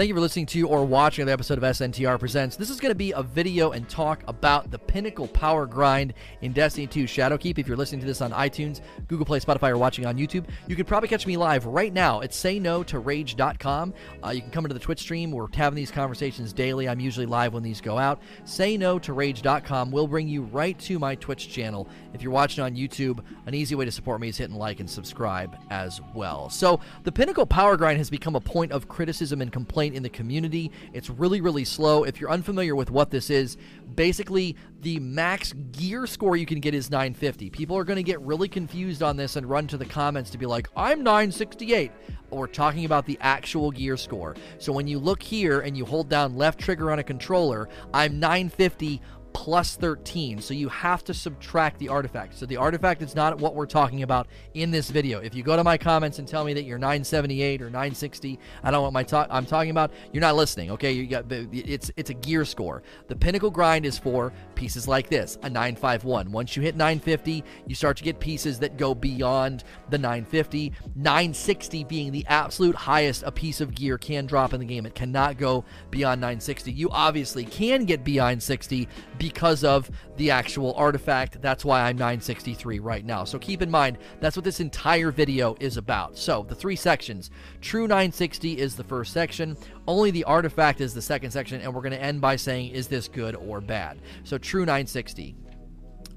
[0.00, 2.56] Thank you for listening to or watching the episode of SNTR Presents.
[2.56, 6.54] This is going to be a video and talk about the pinnacle power grind in
[6.54, 7.58] Destiny 2 Shadowkeep.
[7.58, 10.74] If you're listening to this on iTunes, Google Play, Spotify, or watching on YouTube, you
[10.74, 13.92] could probably catch me live right now at sayno2rage.com.
[14.24, 15.32] Uh, you can come into the Twitch stream.
[15.32, 16.88] We're having these conversations daily.
[16.88, 18.22] I'm usually live when these go out.
[18.46, 21.86] Sayno2rage.com will bring you right to my Twitch channel.
[22.14, 24.88] If you're watching on YouTube, an easy way to support me is hitting like and
[24.88, 26.48] subscribe as well.
[26.48, 30.08] So, the pinnacle power grind has become a point of criticism and complaint in the
[30.08, 30.70] community.
[30.92, 32.04] It's really, really slow.
[32.04, 33.56] If you're unfamiliar with what this is,
[33.94, 37.50] basically the max gear score you can get is 950.
[37.50, 40.38] People are going to get really confused on this and run to the comments to
[40.38, 41.90] be like, I'm 968.
[42.30, 44.36] We're talking about the actual gear score.
[44.58, 48.20] So when you look here and you hold down left trigger on a controller, I'm
[48.20, 50.40] 950 plus 13.
[50.40, 52.38] So you have to subtract the artifact.
[52.38, 55.20] So the artifact is not what we're talking about in this video.
[55.20, 58.70] If you go to my comments and tell me that you're 978 or 960, I
[58.70, 60.70] don't what my talk I'm talking about, you're not listening.
[60.72, 62.82] Okay, you got it's it's a gear score.
[63.08, 66.30] The pinnacle grind is for pieces like this, a 951.
[66.30, 70.74] Once you hit 950, you start to get pieces that go beyond the 950.
[70.96, 74.84] 960 being the absolute highest a piece of gear can drop in the game.
[74.84, 76.72] It cannot go beyond 960.
[76.72, 78.86] You obviously can get beyond 60
[79.16, 81.40] because of the actual artifact.
[81.40, 83.24] That's why I'm 963 right now.
[83.24, 86.18] So keep in mind, that's what this entire video is about.
[86.18, 87.30] So the three sections.
[87.62, 89.56] True 960 is the first section.
[89.90, 91.60] Only the artifact is the second section.
[91.60, 93.98] And we're going to end by saying, is this good or bad?
[94.22, 95.34] So true 960.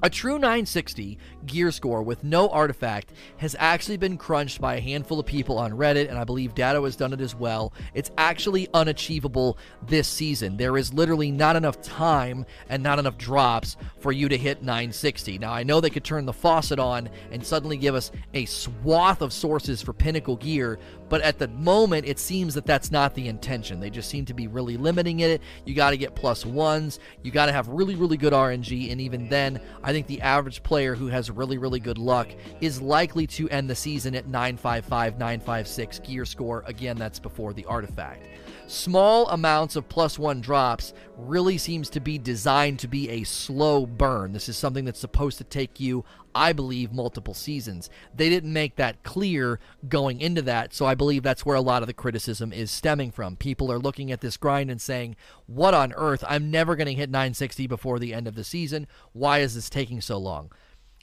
[0.05, 5.17] A true 960 gear score with no artifact has actually been crunched by a handful
[5.17, 7.71] of people on Reddit, and I believe Datto has done it as well.
[7.93, 10.57] It's actually unachievable this season.
[10.57, 15.37] There is literally not enough time and not enough drops for you to hit 960.
[15.37, 19.21] Now, I know they could turn the faucet on and suddenly give us a swath
[19.21, 23.29] of sources for pinnacle gear, but at the moment, it seems that that's not the
[23.29, 23.79] intention.
[23.79, 25.41] They just seem to be really limiting it.
[25.65, 28.99] You got to get plus ones, you got to have really, really good RNG, and
[28.99, 32.27] even then, I think the average player who has really, really good luck
[32.61, 36.63] is likely to end the season at 955, 956 gear score.
[36.65, 38.25] Again, that's before the artifact.
[38.67, 43.85] Small amounts of plus one drops really seems to be designed to be a slow
[43.85, 44.31] burn.
[44.31, 47.89] This is something that's supposed to take you, I believe, multiple seasons.
[48.15, 49.59] They didn't make that clear
[49.89, 53.11] going into that, so I believe that's where a lot of the criticism is stemming
[53.11, 53.35] from.
[53.35, 56.23] People are looking at this grind and saying, What on earth?
[56.27, 58.87] I'm never going to hit 960 before the end of the season.
[59.11, 60.51] Why is this taking so long?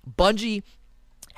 [0.09, 0.63] Bungie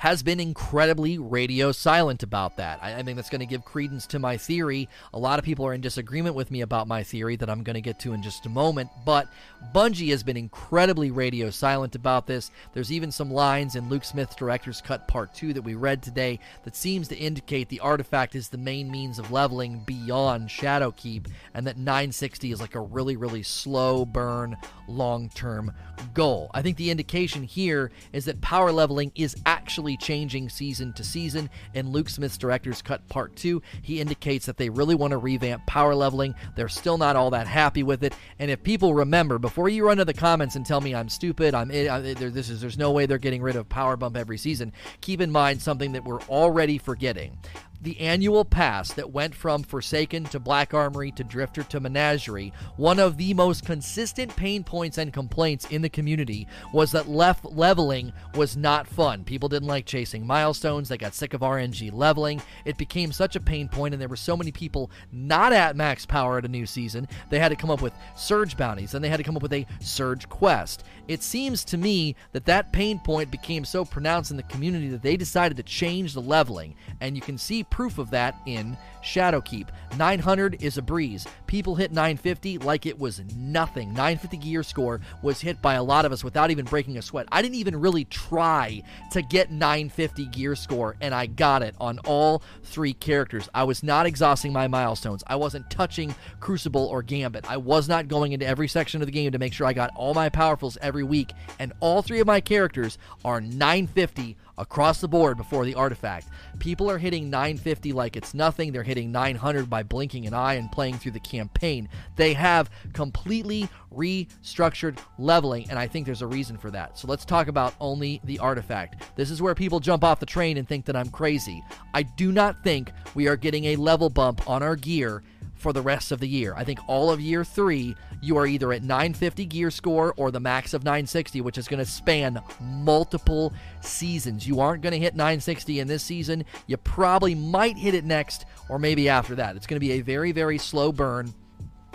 [0.03, 2.77] has been incredibly radio silent about that.
[2.81, 4.89] I, I think that's going to give credence to my theory.
[5.13, 7.75] A lot of people are in disagreement with me about my theory that I'm going
[7.75, 9.29] to get to in just a moment, but
[9.73, 12.51] Bungie has been incredibly radio silent about this.
[12.73, 16.37] There's even some lines in Luke Smith's Director's Cut Part 2 that we read today
[16.65, 21.65] that seems to indicate the artifact is the main means of leveling beyond Shadowkeep, and
[21.65, 24.57] that 960 is like a really, really slow burn,
[24.89, 25.71] long term
[26.13, 26.51] goal.
[26.53, 31.49] I think the indication here is that power leveling is actually changing season to season.
[31.73, 35.65] In Luke Smith's Director's Cut Part 2, he indicates that they really want to revamp
[35.65, 36.35] power leveling.
[36.55, 38.13] They're still not all that happy with it.
[38.39, 41.53] And if people remember, before you run to the comments and tell me I'm stupid,
[41.53, 44.73] I'm this is there's no way they're getting rid of power bump every season.
[45.01, 47.37] Keep in mind something that we're already forgetting
[47.83, 52.97] the annual pass that went from Forsaken to Black Armory to Drifter to Menagerie, one
[52.97, 58.13] of the most consistent pain points and complaints in the community was that left leveling
[58.35, 59.25] was not fun.
[59.25, 62.41] People didn't like chasing milestones, they got sick of RNG leveling.
[62.63, 66.05] It became such a pain point, and there were so many people not at max
[66.05, 69.09] power at a new season, they had to come up with surge bounties, and they
[69.09, 70.85] had to come up with a surge quest.
[71.09, 75.01] It seems to me that that pain point became so pronounced in the community that
[75.01, 79.67] they decided to change the leveling, and you can see proof of that in Shadowkeep.
[79.97, 81.25] 900 is a breeze.
[81.47, 83.89] People hit 950 like it was nothing.
[83.89, 87.27] 950 gear score was hit by a lot of us without even breaking a sweat.
[87.31, 91.97] I didn't even really try to get 950 gear score, and I got it on
[92.05, 93.49] all three characters.
[93.55, 95.23] I was not exhausting my milestones.
[95.25, 97.49] I wasn't touching Crucible or Gambit.
[97.49, 99.89] I was not going into every section of the game to make sure I got
[99.95, 105.07] all my powerfuls every week, and all three of my characters are 950 across the
[105.07, 106.27] board before the artifact.
[106.59, 108.71] People are hitting 950 like it's nothing.
[108.71, 111.89] They're hitting 900 by blinking an eye and playing through the campaign.
[112.15, 116.97] They have completely restructured leveling, and I think there's a reason for that.
[116.97, 119.03] So let's talk about only the artifact.
[119.15, 121.63] This is where people jump off the train and think that I'm crazy.
[121.93, 125.23] I do not think we are getting a level bump on our gear
[125.63, 126.53] for the rest of the year.
[126.55, 130.41] I think all of year three, you are either at 950 gear score or the
[130.41, 134.45] max of 960, which is going to span multiple seasons.
[134.45, 136.43] You aren't going to hit 960 in this season.
[136.67, 139.55] You probably might hit it next or maybe after that.
[139.55, 141.33] It's going to be a very, very slow burn.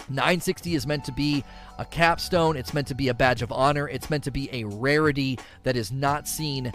[0.09, 1.45] 960 is meant to be
[1.79, 2.57] a capstone.
[2.57, 3.87] It's meant to be a badge of honor.
[3.89, 6.73] It's meant to be a rarity that is not seen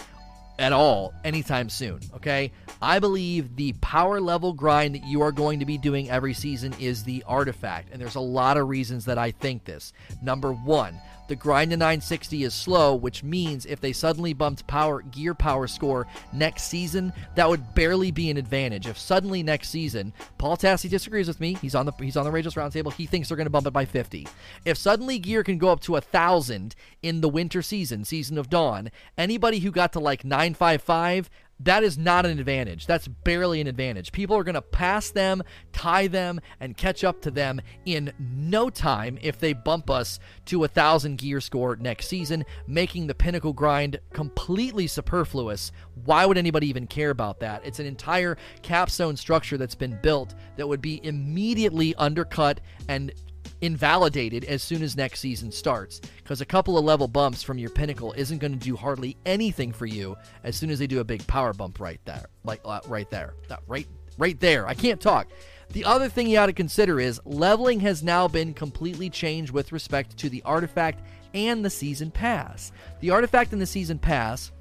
[0.59, 1.99] at all anytime soon.
[2.15, 2.51] Okay.
[2.81, 6.73] I believe the power level grind that you are going to be doing every season
[6.79, 7.89] is the artifact.
[7.91, 9.93] And there's a lot of reasons that I think this.
[10.21, 10.99] Number one,
[11.33, 15.65] the grind to 960 is slow, which means if they suddenly bumped power gear power
[15.65, 18.85] score next season, that would barely be an advantage.
[18.85, 21.57] If suddenly next season, Paul Tassi disagrees with me.
[21.59, 22.93] He's on the he's on the Rageless Roundtable.
[22.93, 24.27] He thinks they're going to bump it by 50.
[24.63, 28.51] If suddenly gear can go up to a thousand in the winter season, season of
[28.51, 32.87] dawn, anybody who got to like 955 that is not an advantage.
[32.87, 34.11] That's barely an advantage.
[34.11, 38.69] People are going to pass them, tie them, and catch up to them in no
[38.69, 43.53] time if they bump us to a thousand gear score next season, making the pinnacle
[43.53, 45.71] grind completely superfluous.
[46.05, 47.65] Why would anybody even care about that?
[47.65, 52.59] It's an entire capstone structure that's been built that would be immediately undercut
[52.89, 53.13] and
[53.63, 57.69] invalidated as soon as next season starts because a couple of level bumps from your
[57.69, 61.03] pinnacle isn't going to do hardly anything for you as soon as they do a
[61.03, 63.87] big power bump right there like uh, right there uh, right
[64.17, 64.67] right there.
[64.67, 65.27] I can't talk.
[65.71, 69.71] The other thing you ought to consider is leveling has now been completely changed with
[69.71, 71.01] respect to the artifact
[71.33, 72.71] and the season pass.
[72.99, 74.51] The artifact and the season pass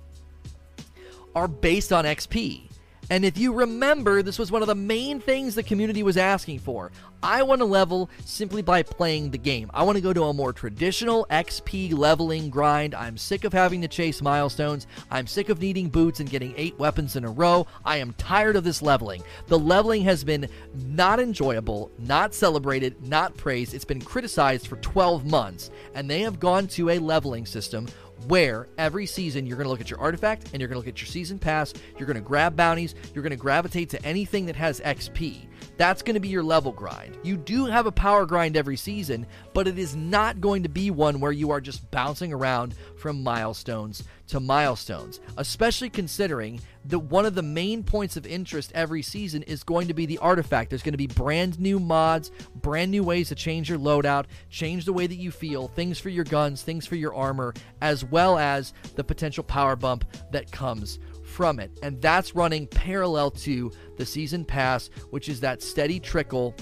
[1.35, 2.69] are based on xp
[3.12, 6.61] and if you remember, this was one of the main things the community was asking
[6.61, 6.91] for.
[7.23, 9.70] I want to level simply by playing the game.
[9.75, 12.94] I want to go to a more traditional XP leveling grind.
[12.94, 14.87] I'm sick of having to chase milestones.
[15.11, 17.67] I'm sick of needing boots and getting eight weapons in a row.
[17.85, 19.23] I am tired of this leveling.
[19.47, 23.75] The leveling has been not enjoyable, not celebrated, not praised.
[23.75, 27.88] It's been criticized for 12 months, and they have gone to a leveling system
[28.29, 30.95] where every season you're going to look at your artifact and you're going to look
[30.95, 31.73] at your season pass.
[31.99, 32.95] You're going to grab bounties.
[33.15, 35.47] You're going to gravitate to anything that has XP.
[35.77, 37.17] That's going to be your level grind.
[37.23, 40.91] You do have a power grind every season, but it is not going to be
[40.91, 47.27] one where you are just bouncing around from milestones to milestones, especially considering that one
[47.27, 50.71] of the main points of interest every season is going to be the artifact.
[50.71, 54.85] There's going to be brand new mods, brand new ways to change your loadout, change
[54.85, 58.39] the way that you feel, things for your guns, things for your armor, as well
[58.39, 61.71] as the potential power bump that comes from it.
[61.83, 66.55] And that's running parallel to the season pass, which is that steady trickle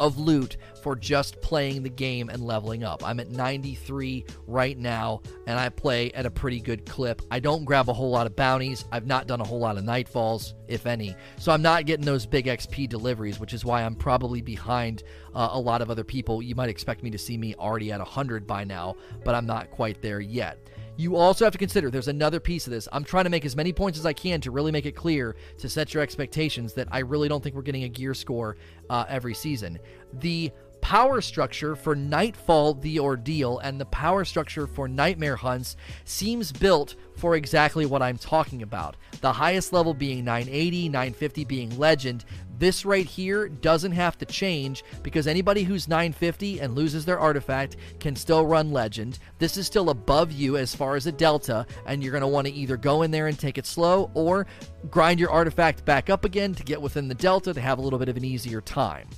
[0.00, 3.04] of loot for just playing the game and leveling up.
[3.04, 7.22] I'm at 93 right now, and I play at a pretty good clip.
[7.30, 8.84] I don't grab a whole lot of bounties.
[8.92, 11.16] I've not done a whole lot of nightfalls, if any.
[11.38, 15.02] So I'm not getting those big XP deliveries, which is why I'm probably behind
[15.34, 16.42] uh, a lot of other people.
[16.42, 19.70] You might expect me to see me already at 100 by now, but I'm not
[19.70, 20.58] quite there yet.
[20.96, 22.88] You also have to consider there's another piece of this.
[22.92, 25.36] I'm trying to make as many points as I can to really make it clear
[25.58, 28.56] to set your expectations that I really don't think we're getting a gear score
[28.88, 29.78] uh, every season.
[30.14, 30.50] The
[30.86, 36.94] power structure for Nightfall The Ordeal and the power structure for Nightmare Hunts seems built
[37.16, 38.96] for exactly what I'm talking about.
[39.20, 42.24] The highest level being 980, 950 being Legend,
[42.60, 47.74] this right here doesn't have to change because anybody who's 950 and loses their artifact
[47.98, 49.18] can still run Legend.
[49.40, 52.46] This is still above you as far as a Delta, and you're going to want
[52.46, 54.46] to either go in there and take it slow or
[54.88, 57.98] grind your artifact back up again to get within the Delta to have a little
[57.98, 59.08] bit of an easier time.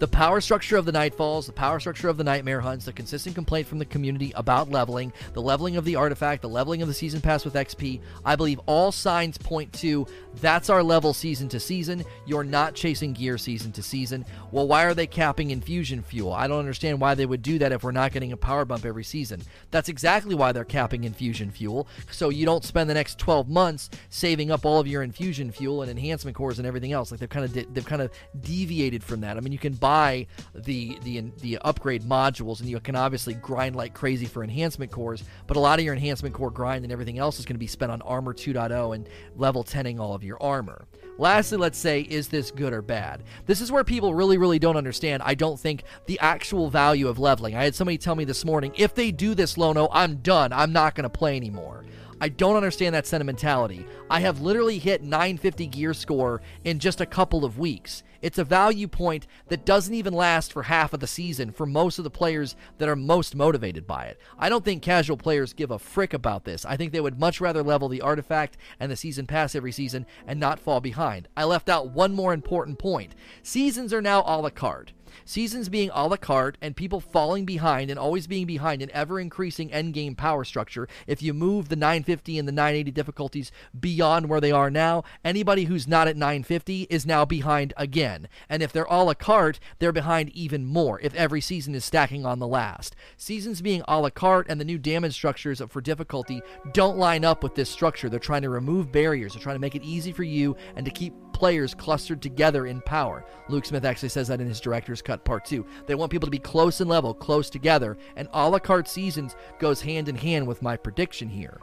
[0.00, 3.34] The power structure of the Nightfalls, the power structure of the Nightmare Hunts, the consistent
[3.34, 6.94] complaint from the community about leveling, the leveling of the artifact, the leveling of the
[6.94, 11.60] season pass with XP, I believe all signs point to that's our level season to
[11.60, 12.02] season.
[12.24, 14.24] You're not chasing gear season to season.
[14.52, 16.32] Well, why are they capping infusion fuel?
[16.32, 18.86] I don't understand why they would do that if we're not getting a power bump
[18.86, 19.42] every season.
[19.70, 23.90] That's exactly why they're capping infusion fuel, so you don't spend the next 12 months
[24.08, 27.10] saving up all of your infusion fuel and enhancement cores and everything else.
[27.10, 29.36] Like they've kind of de- they've kind of deviated from that.
[29.36, 33.34] I mean, you can buy buy the the the upgrade modules, and you can obviously
[33.34, 35.24] grind like crazy for enhancement cores.
[35.48, 37.66] But a lot of your enhancement core grind and everything else is going to be
[37.66, 40.86] spent on armor 2.0 and level 10ing all of your armor.
[41.18, 43.24] Lastly, let's say, is this good or bad?
[43.46, 45.24] This is where people really, really don't understand.
[45.24, 47.56] I don't think the actual value of leveling.
[47.56, 50.52] I had somebody tell me this morning, if they do this, Lono, I'm done.
[50.52, 51.84] I'm not going to play anymore.
[52.20, 53.86] I don't understand that sentimentality.
[54.08, 58.04] I have literally hit 950 gear score in just a couple of weeks.
[58.22, 61.98] It's a value point that doesn't even last for half of the season for most
[61.98, 64.20] of the players that are most motivated by it.
[64.38, 66.64] I don't think casual players give a frick about this.
[66.64, 70.06] I think they would much rather level the artifact and the season pass every season
[70.26, 71.28] and not fall behind.
[71.36, 73.14] I left out one more important point.
[73.42, 74.92] Seasons are now a la carte.
[75.24, 79.20] Seasons being a la carte and people falling behind and always being behind an ever
[79.20, 80.88] increasing endgame power structure.
[81.06, 85.64] If you move the 950 and the 980 difficulties beyond where they are now, anybody
[85.64, 88.28] who's not at 950 is now behind again.
[88.48, 92.24] And if they're a la carte, they're behind even more if every season is stacking
[92.24, 92.96] on the last.
[93.16, 97.42] Seasons being a la carte and the new damage structures for difficulty don't line up
[97.42, 98.08] with this structure.
[98.08, 100.90] They're trying to remove barriers, they're trying to make it easy for you and to
[100.90, 103.24] keep players clustered together in power.
[103.48, 105.64] Luke Smith actually says that in his director's cut part two.
[105.86, 109.36] They want people to be close in level, close together, and a la carte seasons
[109.58, 111.58] goes hand in hand with my prediction here.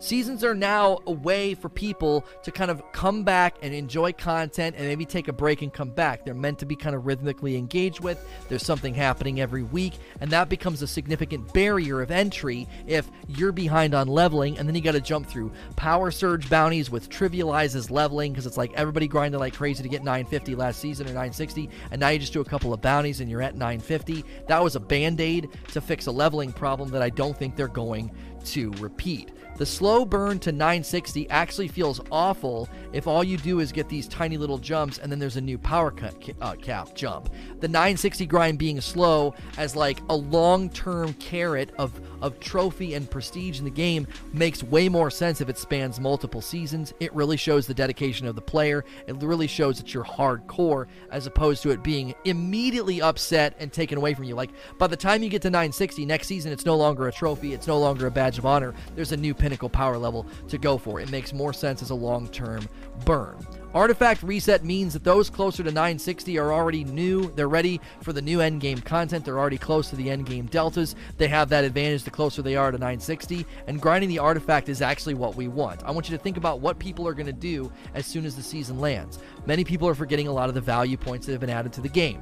[0.00, 4.76] Seasons are now a way for people to kind of come back and enjoy content
[4.78, 6.24] and maybe take a break and come back.
[6.24, 8.24] They're meant to be kind of rhythmically engaged with.
[8.48, 13.50] There's something happening every week, and that becomes a significant barrier of entry if you're
[13.50, 17.90] behind on leveling, and then you got to jump through power surge bounties, which trivializes
[17.90, 21.68] leveling because it's like everybody grinded like crazy to get 950 last season or 960,
[21.90, 24.24] and now you just do a couple of bounties and you're at 950.
[24.46, 27.66] That was a band aid to fix a leveling problem that I don't think they're
[27.66, 28.12] going
[28.44, 29.32] to repeat.
[29.58, 34.06] The slow burn to 960 actually feels awful if all you do is get these
[34.06, 37.28] tiny little jumps and then there's a new power cut, uh, cap jump.
[37.58, 43.58] The 960 grind being slow as like a long-term carrot of of trophy and prestige
[43.58, 46.92] in the game makes way more sense if it spans multiple seasons.
[47.00, 48.84] It really shows the dedication of the player.
[49.06, 53.98] It really shows that you're hardcore as opposed to it being immediately upset and taken
[53.98, 54.34] away from you.
[54.34, 57.54] Like by the time you get to 960 next season, it's no longer a trophy,
[57.54, 58.74] it's no longer a badge of honor.
[58.94, 61.00] There's a new pinnacle power level to go for.
[61.00, 62.68] It makes more sense as a long-term
[63.06, 63.38] burn.
[63.72, 67.30] Artifact reset means that those closer to 960 are already new.
[67.32, 69.24] They're ready for the new endgame content.
[69.24, 70.96] They're already close to the endgame deltas.
[71.16, 73.46] They have that advantage the closer they are to 960.
[73.66, 75.82] And grinding the artifact is actually what we want.
[75.84, 78.36] I want you to think about what people are going to do as soon as
[78.36, 79.18] the season lands.
[79.46, 81.80] Many people are forgetting a lot of the value points that have been added to
[81.80, 82.20] the game.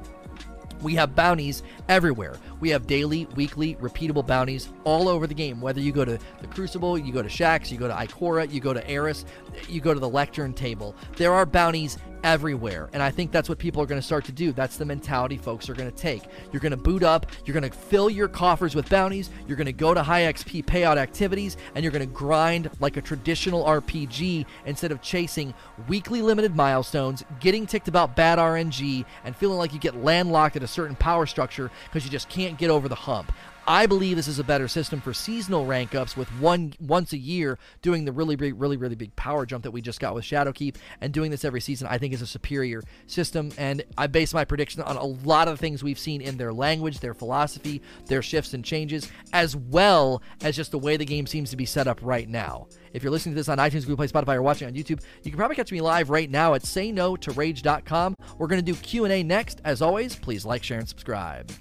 [0.81, 2.37] We have bounties everywhere.
[2.59, 5.61] We have daily, weekly, repeatable bounties all over the game.
[5.61, 8.59] Whether you go to the Crucible, you go to Shaxx, you go to Ikora, you
[8.59, 9.25] go to Eris,
[9.67, 10.95] you go to the Lectern table.
[11.15, 12.89] There are bounties everywhere.
[12.91, 14.51] And I think that's what people are going to start to do.
[14.51, 16.23] That's the mentality folks are going to take.
[16.51, 19.65] You're going to boot up, you're going to fill your coffers with bounties, you're going
[19.65, 23.63] to go to high XP payout activities, and you're going to grind like a traditional
[23.63, 25.53] RPG instead of chasing
[25.87, 30.63] weekly limited milestones, getting ticked about bad RNG, and feeling like you get landlocked at
[30.63, 33.31] a certain power structure because you just can't get over the hump.
[33.69, 37.17] I believe this is a better system for seasonal rank ups with one once a
[37.17, 40.23] year doing the really big, really, really big power jump that we just got with
[40.23, 41.85] Shadowkeep and doing this every season.
[41.91, 45.55] I think is a superior system, and I base my prediction on a lot of
[45.55, 50.21] the things we've seen in their language, their philosophy, their shifts and changes, as well
[50.41, 52.67] as just the way the game seems to be set up right now.
[52.93, 55.31] If you're listening to this on iTunes, Google Play, Spotify, or watching on YouTube, you
[55.31, 58.15] can probably catch me live right now at sayno2rage.com.
[58.37, 59.59] We're going to do Q&A next.
[59.65, 61.51] As always, please like, share, and subscribe.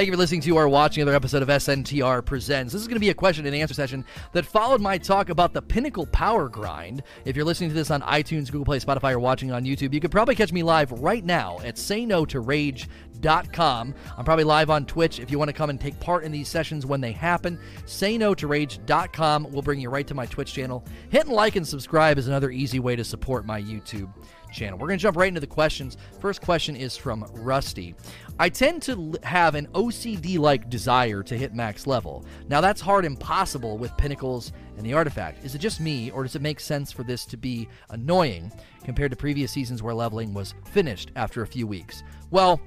[0.00, 2.72] Thank you for listening to or watching another episode of SNTR Presents.
[2.72, 5.52] This is going to be a question and answer session that followed my talk about
[5.52, 7.02] the Pinnacle Power Grind.
[7.26, 10.00] If you're listening to this on iTunes, Google Play, Spotify, or watching on YouTube, you
[10.00, 13.94] could probably catch me live right now at sayno2rage.com.
[14.16, 16.48] I'm probably live on Twitch if you want to come and take part in these
[16.48, 17.58] sessions when they happen.
[17.84, 20.82] Sayno2rage.com will bring you right to my Twitch channel.
[21.10, 24.10] Hitting like and subscribe is another easy way to support my YouTube
[24.50, 24.78] channel.
[24.78, 25.96] We're going to jump right into the questions.
[26.20, 27.94] First question is from Rusty.
[28.40, 32.24] I tend to have an OCD like desire to hit max level.
[32.48, 35.44] Now, that's hard impossible with Pinnacles and the Artifact.
[35.44, 38.50] Is it just me, or does it make sense for this to be annoying
[38.82, 42.02] compared to previous seasons where leveling was finished after a few weeks?
[42.30, 42.62] Well,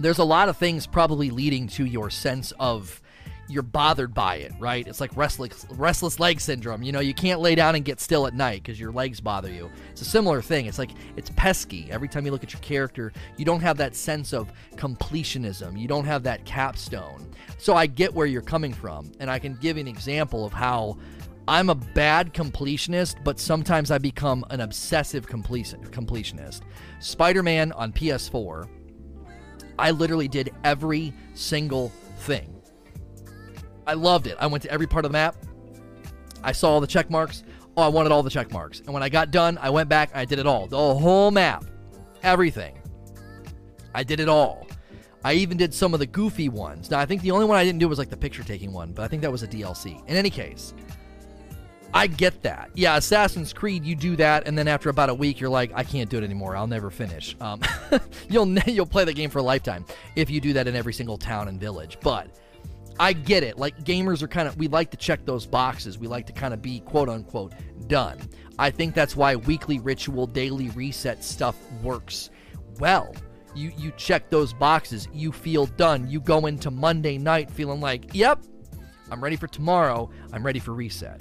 [0.00, 3.00] there's a lot of things probably leading to your sense of
[3.52, 4.86] you're bothered by it, right?
[4.86, 6.82] It's like restless restless leg syndrome.
[6.82, 9.50] You know, you can't lay down and get still at night because your legs bother
[9.52, 9.70] you.
[9.90, 10.66] It's a similar thing.
[10.66, 11.88] It's like it's pesky.
[11.90, 15.78] Every time you look at your character, you don't have that sense of completionism.
[15.78, 17.28] You don't have that capstone.
[17.58, 20.98] So I get where you're coming from, and I can give an example of how
[21.46, 26.62] I'm a bad completionist, but sometimes I become an obsessive completionist.
[27.00, 28.68] Spider Man on PS4,
[29.78, 32.51] I literally did every single thing.
[33.86, 34.36] I loved it.
[34.38, 35.36] I went to every part of the map.
[36.42, 37.44] I saw all the check marks.
[37.76, 38.80] Oh, I wanted all the check marks.
[38.80, 40.10] And when I got done, I went back.
[40.14, 40.66] I did it all.
[40.66, 41.64] The whole map.
[42.22, 42.78] Everything.
[43.94, 44.66] I did it all.
[45.24, 46.90] I even did some of the goofy ones.
[46.90, 48.92] Now, I think the only one I didn't do was like the picture taking one,
[48.92, 50.06] but I think that was a DLC.
[50.08, 50.74] In any case,
[51.94, 52.70] I get that.
[52.74, 55.84] Yeah, Assassin's Creed, you do that, and then after about a week, you're like, I
[55.84, 56.56] can't do it anymore.
[56.56, 57.36] I'll never finish.
[57.40, 57.60] Um,
[58.28, 59.84] you'll you'll play the game for a lifetime
[60.16, 61.98] if you do that in every single town and village.
[62.00, 62.28] But
[62.98, 63.58] I get it.
[63.58, 65.98] Like gamers are kind of we like to check those boxes.
[65.98, 67.54] We like to kind of be quote unquote
[67.86, 68.18] done.
[68.58, 72.30] I think that's why weekly ritual, daily reset stuff works
[72.78, 73.14] well.
[73.54, 75.08] You you check those boxes.
[75.12, 76.08] You feel done.
[76.08, 78.44] You go into Monday night feeling like, "Yep,
[79.10, 80.10] I'm ready for tomorrow.
[80.32, 81.20] I'm ready for reset."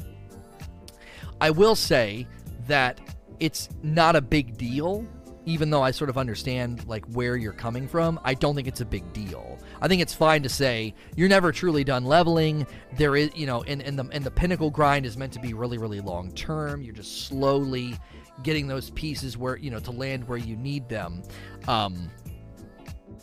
[1.39, 2.27] I will say
[2.67, 3.01] that
[3.39, 5.05] it's not a big deal
[5.45, 8.81] even though I sort of understand like where you're coming from, I don't think it's
[8.81, 9.57] a big deal.
[9.81, 12.67] I think it's fine to say you're never truly done leveling.
[12.97, 15.53] There is, you know, and, and the and the pinnacle grind is meant to be
[15.53, 16.81] really, really long term.
[16.81, 17.97] You're just slowly
[18.43, 21.23] getting those pieces where you know to land where you need them.
[21.67, 22.09] Um,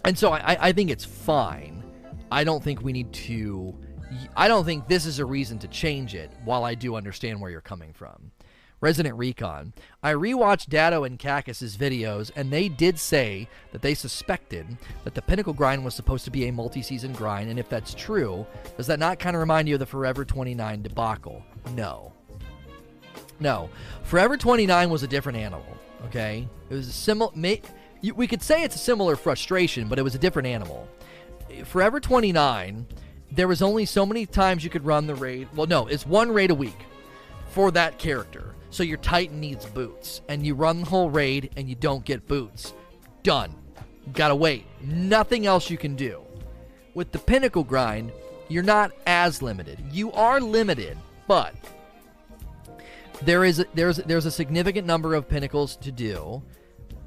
[0.04, 1.82] and so I, I think it's fine.
[2.30, 3.74] I don't think we need to
[4.36, 7.50] I don't think this is a reason to change it, while I do understand where
[7.50, 8.30] you're coming from.
[8.80, 9.72] Resident Recon.
[10.02, 14.66] I rewatched Datto and Kackis's videos, and they did say that they suspected
[15.04, 17.94] that the Pinnacle grind was supposed to be a multi season grind, and if that's
[17.94, 21.42] true, does that not kind of remind you of the Forever 29 debacle?
[21.74, 22.12] No.
[23.40, 23.70] No.
[24.04, 25.66] Forever 29 was a different animal,
[26.06, 26.48] okay?
[26.70, 27.32] It was a similar.
[28.14, 30.88] We could say it's a similar frustration, but it was a different animal.
[31.64, 32.86] Forever 29
[33.30, 35.48] there was only so many times you could run the raid.
[35.54, 36.86] Well, no, it's one raid a week
[37.50, 38.54] for that character.
[38.70, 42.28] So your Titan needs boots, and you run the whole raid and you don't get
[42.28, 42.74] boots.
[43.22, 43.54] Done.
[44.12, 44.66] Gotta wait.
[44.82, 46.22] Nothing else you can do.
[46.94, 48.12] With the Pinnacle grind,
[48.48, 49.78] you're not as limited.
[49.90, 50.96] You are limited,
[51.26, 51.54] but
[53.22, 56.42] there is a, there's there's a significant number of pinnacles to do.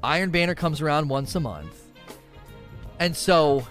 [0.03, 1.89] Iron Banner comes around once a month,
[3.00, 3.65] and so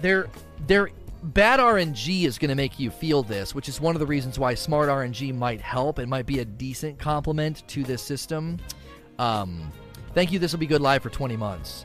[0.00, 0.28] there
[0.66, 0.90] there
[1.26, 4.38] bad RNG is going to make you feel this, which is one of the reasons
[4.38, 5.98] why smart RNG might help.
[5.98, 8.58] It might be a decent complement to this system.
[9.18, 9.70] Um,
[10.14, 10.38] thank you.
[10.38, 11.84] This will be good live for 20 months,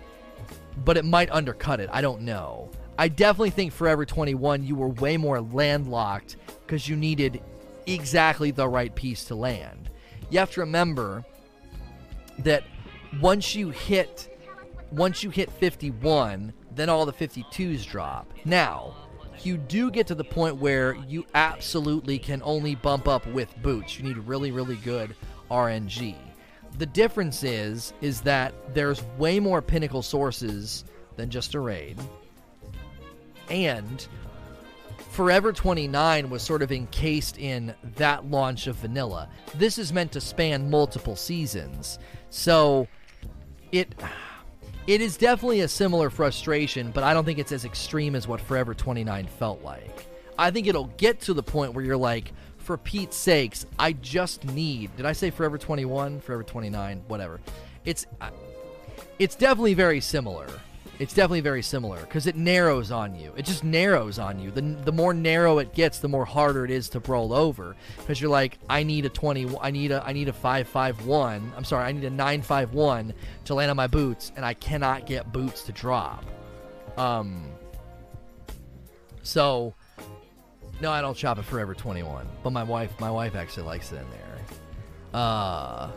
[0.86, 1.90] but it might undercut it.
[1.92, 2.70] I don't know.
[2.98, 7.42] I definitely think Forever 21, you were way more landlocked because you needed
[7.88, 9.90] exactly the right piece to land.
[10.30, 11.26] You have to remember
[12.40, 12.64] that
[13.20, 14.28] once you hit
[14.92, 18.32] once you hit 51, then all the 52s drop.
[18.44, 18.94] Now,
[19.46, 23.98] you do get to the point where you absolutely can only bump up with boots.
[23.98, 25.16] You need really, really good
[25.50, 26.16] RNG.
[26.78, 30.86] The difference is is that there's way more pinnacle sources
[31.18, 31.98] than just a raid.
[33.50, 34.08] And
[35.12, 39.28] Forever 29 was sort of encased in that launch of vanilla.
[39.56, 42.00] This is meant to span multiple seasons.
[42.30, 42.88] So
[43.74, 43.94] it
[44.88, 48.42] it is definitely a similar frustration, but I don't think it's as extreme as what
[48.42, 50.08] Forever 29 felt like.
[50.38, 54.46] I think it'll get to the point where you're like, for Pete's sakes, I just
[54.46, 54.96] need.
[54.96, 56.20] Did I say Forever 21?
[56.22, 57.04] Forever 29?
[57.08, 57.40] Whatever.
[57.86, 58.30] It's uh,
[59.20, 60.48] it's definitely very similar.
[61.02, 63.34] It's definitely very similar because it narrows on you.
[63.36, 64.52] It just narrows on you.
[64.52, 68.22] The, the more narrow it gets, the more harder it is to roll over because
[68.22, 71.54] you're like, I need a 20, I need a, I need a 551.
[71.58, 75.32] I'm sorry, I need a 951 to land on my boots, and I cannot get
[75.32, 76.24] boots to drop.
[76.98, 77.46] Um.
[79.24, 79.74] So,
[80.82, 83.96] no, I don't shop at Forever 21, but my wife, my wife actually likes it
[83.96, 85.20] in there.
[85.20, 85.90] Uh.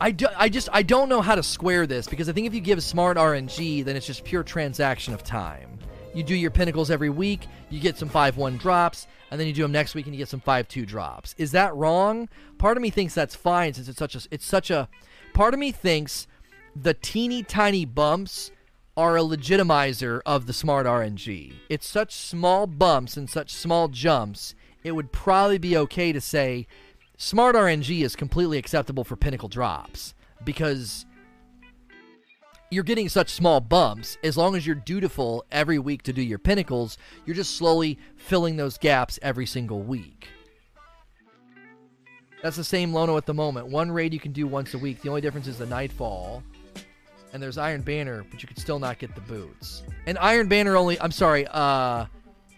[0.00, 2.54] I, do, I just I don't know how to square this because I think if
[2.54, 5.78] you give smart RNG, then it's just pure transaction of time.
[6.14, 9.52] You do your pinnacles every week, you get some 5 1 drops, and then you
[9.52, 11.34] do them next week and you get some 5 2 drops.
[11.36, 12.28] Is that wrong?
[12.56, 14.88] Part of me thinks that's fine since it's such a it's such a
[15.34, 16.26] part of me thinks
[16.74, 18.50] the teeny tiny bumps
[18.96, 21.52] are a legitimizer of the smart RNG.
[21.68, 26.66] It's such small bumps and such small jumps, it would probably be okay to say
[27.22, 31.04] Smart RNG is completely acceptable for pinnacle drops because
[32.70, 34.16] you're getting such small bumps.
[34.24, 38.56] As long as you're dutiful every week to do your pinnacles, you're just slowly filling
[38.56, 40.28] those gaps every single week.
[42.42, 43.66] That's the same Lono at the moment.
[43.66, 45.02] One raid you can do once a week.
[45.02, 46.42] The only difference is the Nightfall.
[47.34, 49.82] And there's Iron Banner, but you can still not get the boots.
[50.06, 52.06] And Iron Banner only, I'm sorry, uh,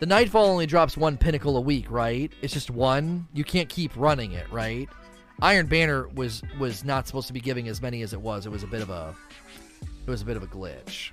[0.03, 2.33] the Nightfall only drops one pinnacle a week, right?
[2.43, 3.29] It's just one.
[3.33, 4.89] You can't keep running it, right?
[5.41, 8.45] Iron Banner was was not supposed to be giving as many as it was.
[8.45, 9.15] It was a bit of a
[10.05, 11.13] it was a bit of a glitch.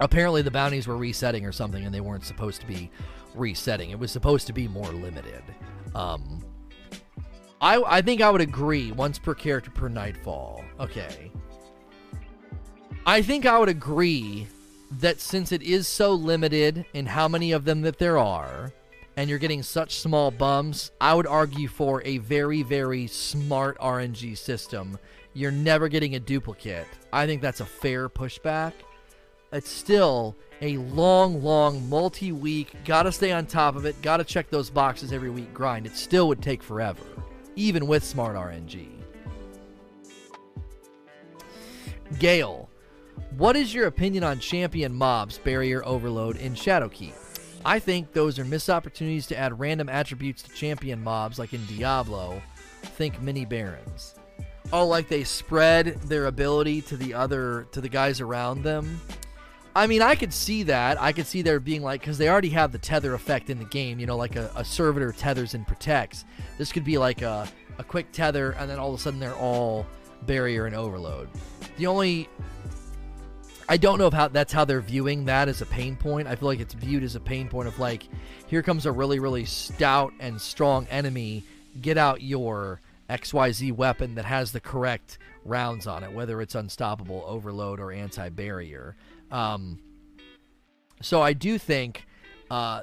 [0.00, 2.90] Apparently the bounties were resetting or something and they weren't supposed to be
[3.34, 3.88] resetting.
[3.88, 5.42] It was supposed to be more limited.
[5.94, 6.44] Um
[7.62, 10.62] I I think I would agree once per character per nightfall.
[10.78, 11.32] Okay.
[13.06, 14.46] I think I would agree
[14.98, 18.72] that since it is so limited in how many of them that there are,
[19.16, 24.36] and you're getting such small bumps, I would argue for a very, very smart RNG
[24.36, 24.98] system.
[25.34, 26.86] You're never getting a duplicate.
[27.12, 28.72] I think that's a fair pushback.
[29.52, 34.48] It's still a long, long, multi week, gotta stay on top of it, gotta check
[34.48, 35.86] those boxes every week grind.
[35.86, 37.02] It still would take forever,
[37.56, 38.88] even with smart RNG.
[42.18, 42.70] Gale,
[43.36, 47.14] what is your opinion on champion mobs, barrier overload, in Shadowkeep?
[47.64, 51.64] I think those are missed opportunities to add random attributes to champion mobs like in
[51.66, 52.42] Diablo.
[52.82, 54.16] Think mini barons.
[54.72, 59.00] Oh, like they spread their ability to the other to the guys around them.
[59.74, 61.00] I mean, I could see that.
[61.00, 63.64] I could see there being like because they already have the tether effect in the
[63.66, 63.98] game.
[63.98, 66.24] You know, like a, a servitor tethers and protects.
[66.58, 69.34] This could be like a a quick tether, and then all of a sudden they're
[69.34, 69.86] all
[70.22, 71.28] barrier and overload.
[71.76, 72.28] The only
[73.72, 76.28] I don't know if how that's how they're viewing that as a pain point.
[76.28, 78.06] I feel like it's viewed as a pain point of like,
[78.46, 81.42] here comes a really, really stout and strong enemy.
[81.80, 87.24] Get out your XYZ weapon that has the correct rounds on it, whether it's unstoppable,
[87.26, 88.94] overload, or anti barrier.
[89.30, 89.80] Um,
[91.00, 92.04] so I do think,
[92.50, 92.82] uh,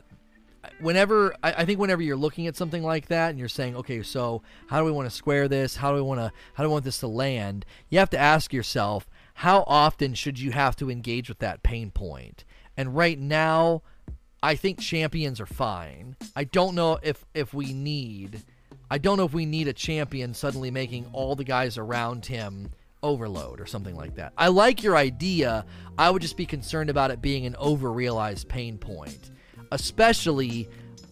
[0.79, 4.01] whenever I, I, think whenever you're looking at something like that and you're saying, okay,
[4.01, 5.75] so how do we want to square this?
[5.75, 7.63] How do we want to how do we want this to land?
[7.89, 9.07] You have to ask yourself,
[9.39, 12.43] how often should you have to engage with that pain point?
[12.75, 13.83] And right now,
[14.43, 16.17] I think champions are fine.
[16.35, 18.43] I don't know if if we need
[18.91, 22.71] I don't know if we need a champion suddenly making all the guys around him
[23.01, 24.33] overload or something like that.
[24.37, 25.65] I like your idea.
[25.97, 29.31] I would just be concerned about it being an over-realized pain point.
[29.71, 30.67] Especially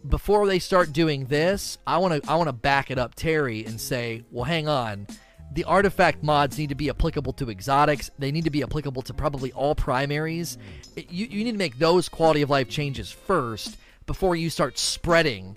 [0.09, 3.63] before they start doing this, I want to I want to back it up Terry
[3.63, 5.07] and say, "Well, hang on
[5.53, 8.11] the artifact mods need to be applicable to exotics.
[8.19, 10.57] They need to be applicable to probably all primaries.
[10.95, 15.55] You, you need to make those quality of life changes first before you start spreading.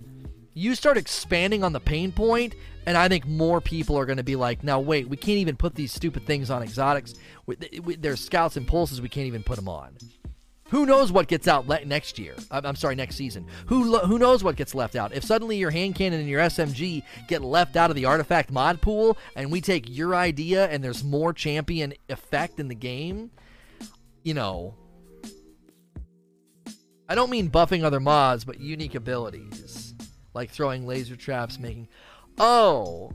[0.55, 2.55] You start expanding on the pain point,
[2.87, 5.57] and I think more people are going to be like, now wait, we can't even
[5.57, 7.15] put these stupid things on exotics.
[7.99, 9.97] There's scouts and pulses, we can't even put them on.
[10.71, 12.35] Who knows what gets out le- next year?
[12.51, 13.47] Uh, I'm sorry, next season.
[13.67, 15.13] Who lo- who knows what gets left out?
[15.15, 18.81] If suddenly your hand cannon and your SMG get left out of the artifact mod
[18.81, 23.31] pool, and we take your idea and there's more champion effect in the game,
[24.23, 24.75] you know.
[27.09, 29.95] I don't mean buffing other mods, but unique abilities
[30.35, 31.89] like throwing laser traps, making.
[32.39, 33.13] Oh,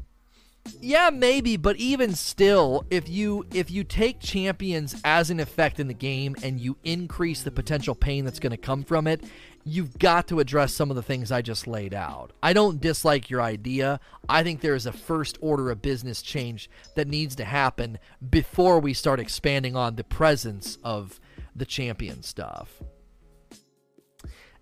[0.81, 5.87] yeah, maybe, but even still, if you if you take champions as an effect in
[5.87, 9.23] the game and you increase the potential pain that's going to come from it,
[9.63, 12.33] you've got to address some of the things I just laid out.
[12.41, 13.99] I don't dislike your idea.
[14.27, 17.99] I think there is a first order of business change that needs to happen
[18.29, 21.19] before we start expanding on the presence of
[21.55, 22.81] the champion stuff.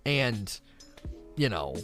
[0.05, 0.59] And
[1.35, 1.75] you know,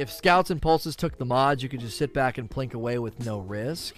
[0.00, 2.98] if scouts and pulses took the mods, you could just sit back and plink away
[2.98, 3.96] with no risk.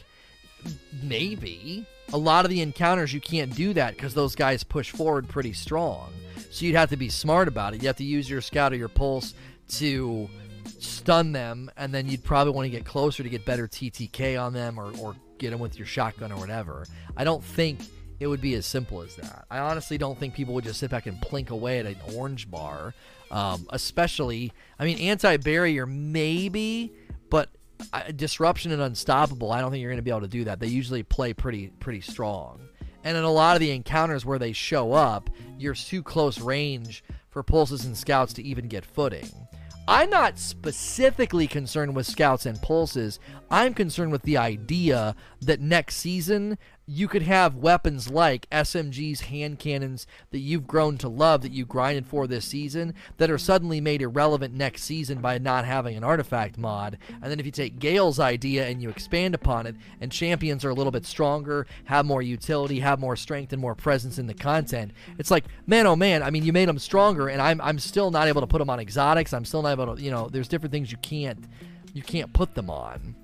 [1.00, 1.86] Maybe.
[2.12, 5.52] A lot of the encounters you can't do that because those guys push forward pretty
[5.52, 6.12] strong.
[6.50, 7.82] So you'd have to be smart about it.
[7.82, 9.34] You have to use your scout or your pulse
[9.76, 10.28] to
[10.80, 14.52] stun them, and then you'd probably want to get closer to get better TTK on
[14.52, 16.84] them or, or get them with your shotgun or whatever.
[17.16, 17.78] I don't think
[18.22, 19.46] it would be as simple as that.
[19.50, 22.48] I honestly don't think people would just sit back and plink away at an orange
[22.48, 22.94] bar.
[23.32, 26.92] Um, especially, I mean, anti barrier maybe,
[27.30, 27.48] but
[27.92, 29.50] uh, disruption and unstoppable.
[29.50, 30.60] I don't think you're going to be able to do that.
[30.60, 32.60] They usually play pretty pretty strong.
[33.02, 37.02] And in a lot of the encounters where they show up, you're too close range
[37.28, 39.28] for pulses and scouts to even get footing.
[39.88, 43.18] I'm not specifically concerned with scouts and pulses.
[43.52, 49.58] I'm concerned with the idea that next season you could have weapons like SMGs, hand
[49.58, 53.78] cannons that you've grown to love, that you grinded for this season, that are suddenly
[53.78, 56.96] made irrelevant next season by not having an artifact mod.
[57.20, 60.70] And then if you take Gale's idea and you expand upon it, and champions are
[60.70, 64.34] a little bit stronger, have more utility, have more strength, and more presence in the
[64.34, 67.78] content, it's like, man, oh man, I mean, you made them stronger, and I'm, I'm
[67.78, 69.34] still not able to put them on exotics.
[69.34, 71.44] I'm still not able to, you know, there's different things you can't,
[71.92, 73.14] you can't put them on.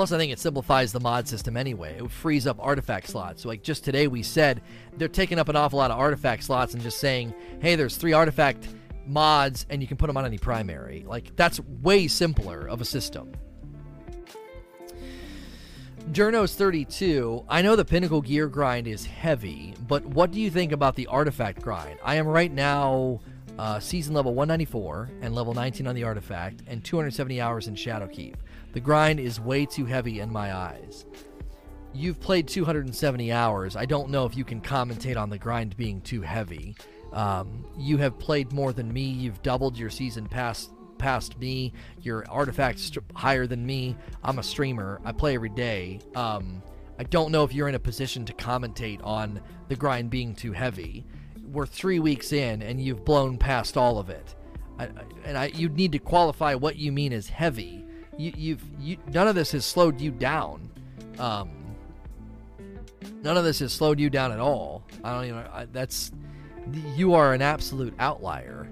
[0.00, 1.98] Plus, I think it simplifies the mod system anyway.
[1.98, 3.42] It frees up artifact slots.
[3.42, 4.62] So, like just today, we said
[4.96, 8.14] they're taking up an awful lot of artifact slots and just saying, hey, there's three
[8.14, 8.66] artifact
[9.04, 11.04] mods and you can put them on any primary.
[11.06, 13.30] Like, that's way simpler of a system.
[16.12, 20.72] Journos 32, I know the Pinnacle Gear grind is heavy, but what do you think
[20.72, 21.98] about the artifact grind?
[22.02, 23.20] I am right now
[23.58, 28.36] uh, season level 194 and level 19 on the artifact, and 270 hours in Shadowkeep.
[28.72, 31.06] The grind is way too heavy in my eyes.
[31.92, 33.74] You've played 270 hours.
[33.74, 36.76] I don't know if you can commentate on the grind being too heavy.
[37.12, 39.02] Um, you have played more than me.
[39.02, 41.72] You've doubled your season past past me.
[42.02, 43.96] Your artifact's st- higher than me.
[44.22, 45.00] I'm a streamer.
[45.04, 46.00] I play every day.
[46.14, 46.62] Um,
[46.98, 50.52] I don't know if you're in a position to commentate on the grind being too
[50.52, 51.06] heavy.
[51.50, 54.34] We're three weeks in, and you've blown past all of it.
[54.78, 54.88] I,
[55.24, 57.84] and I, you'd need to qualify what you mean as heavy.
[58.20, 60.68] You, you've you, none of this has slowed you down.
[61.18, 61.50] Um,
[63.22, 64.84] none of this has slowed you down at all.
[65.02, 65.38] I don't even.
[65.38, 66.12] I, that's
[66.94, 68.68] you are an absolute outlier.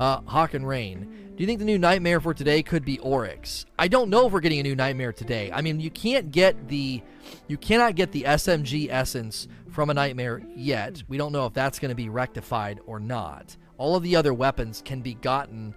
[0.00, 1.24] Uh, Hawk and Rain.
[1.36, 3.66] Do you think the new nightmare for today could be Oryx?
[3.78, 5.50] I don't know if we're getting a new nightmare today.
[5.52, 7.02] I mean, you can't get the,
[7.48, 11.02] you cannot get the SMG essence from a nightmare yet.
[11.08, 13.56] We don't know if that's going to be rectified or not.
[13.78, 15.74] All of the other weapons can be gotten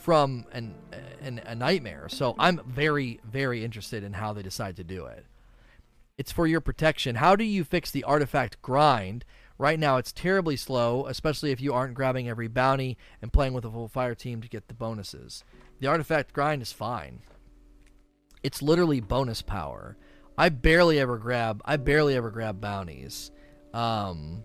[0.00, 0.74] from an,
[1.20, 2.08] an a nightmare.
[2.08, 5.26] So I'm very, very interested in how they decide to do it.
[6.18, 7.16] It's for your protection.
[7.16, 9.24] How do you fix the artifact grind?
[9.58, 13.64] Right now, it's terribly slow, especially if you aren't grabbing every bounty and playing with
[13.64, 15.44] a full fire team to get the bonuses.
[15.80, 17.20] The artifact grind is fine.
[18.42, 19.96] It's literally bonus power.
[20.36, 21.60] I barely ever grab.
[21.64, 23.30] I barely ever grab bounties.
[23.74, 24.44] Um,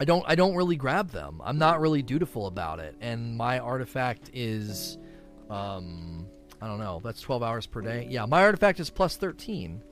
[0.00, 0.24] I don't.
[0.26, 1.40] I don't really grab them.
[1.44, 4.98] I'm not really dutiful about it, and my artifact is,
[5.50, 6.26] um,
[6.62, 7.00] I don't know.
[7.02, 8.06] That's 12 hours per day.
[8.08, 9.82] Yeah, my artifact is plus 13.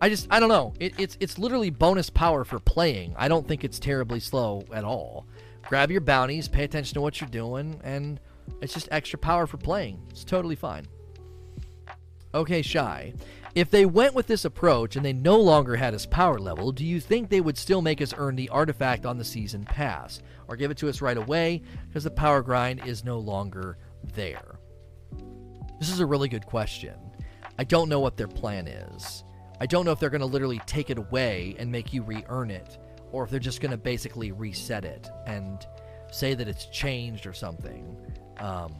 [0.00, 0.74] I just I don't know.
[0.78, 3.14] It, it's it's literally bonus power for playing.
[3.16, 5.26] I don't think it's terribly slow at all.
[5.66, 8.20] Grab your bounties, pay attention to what you're doing, and
[8.60, 10.02] it's just extra power for playing.
[10.10, 10.86] It's totally fine.
[12.34, 13.14] Okay, shy.
[13.54, 16.84] If they went with this approach and they no longer had us power level, do
[16.84, 20.20] you think they would still make us earn the artifact on the season pass?
[20.48, 23.78] Or give it to us right away because the power grind is no longer
[24.14, 24.58] there?
[25.78, 26.94] This is a really good question.
[27.56, 29.22] I don't know what their plan is.
[29.60, 32.24] I don't know if they're going to literally take it away and make you re
[32.28, 32.78] earn it,
[33.12, 35.64] or if they're just going to basically reset it and
[36.10, 37.96] say that it's changed or something.
[38.38, 38.74] Um,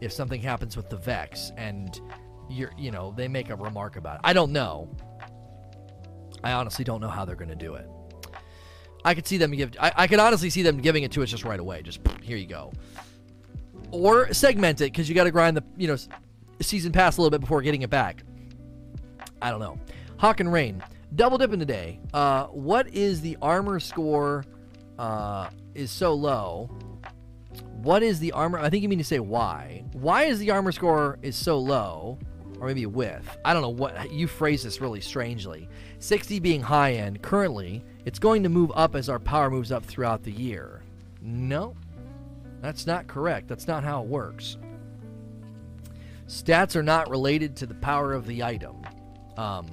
[0.00, 2.00] if something happens with the Vex and
[2.48, 4.20] you're, you know, they make a remark about it.
[4.24, 4.88] I don't know.
[6.42, 7.88] I honestly don't know how they're going to do it.
[9.04, 9.76] I could see them give.
[9.80, 11.82] I, I could honestly see them giving it to us just right away.
[11.82, 12.72] Just here you go.
[13.90, 15.96] Or segment it because you got to grind the you know
[16.60, 18.22] season pass a little bit before getting it back.
[19.42, 19.78] I don't know.
[20.16, 20.82] Hawk and Rain.
[21.14, 22.00] Double dipping today.
[22.12, 24.44] Uh, what is the armor score?
[24.98, 26.70] Uh, is so low.
[27.82, 28.58] What is the armor?
[28.58, 29.84] I think you mean to say why.
[29.92, 32.18] Why is the armor score is so low?
[32.64, 33.36] Or maybe with.
[33.44, 35.68] I don't know what you phrase this really strangely.
[35.98, 37.20] 60 being high end.
[37.20, 40.80] Currently, it's going to move up as our power moves up throughout the year.
[41.20, 41.76] No,
[42.62, 43.48] that's not correct.
[43.48, 44.56] That's not how it works.
[46.26, 48.80] Stats are not related to the power of the item.
[49.36, 49.70] Um,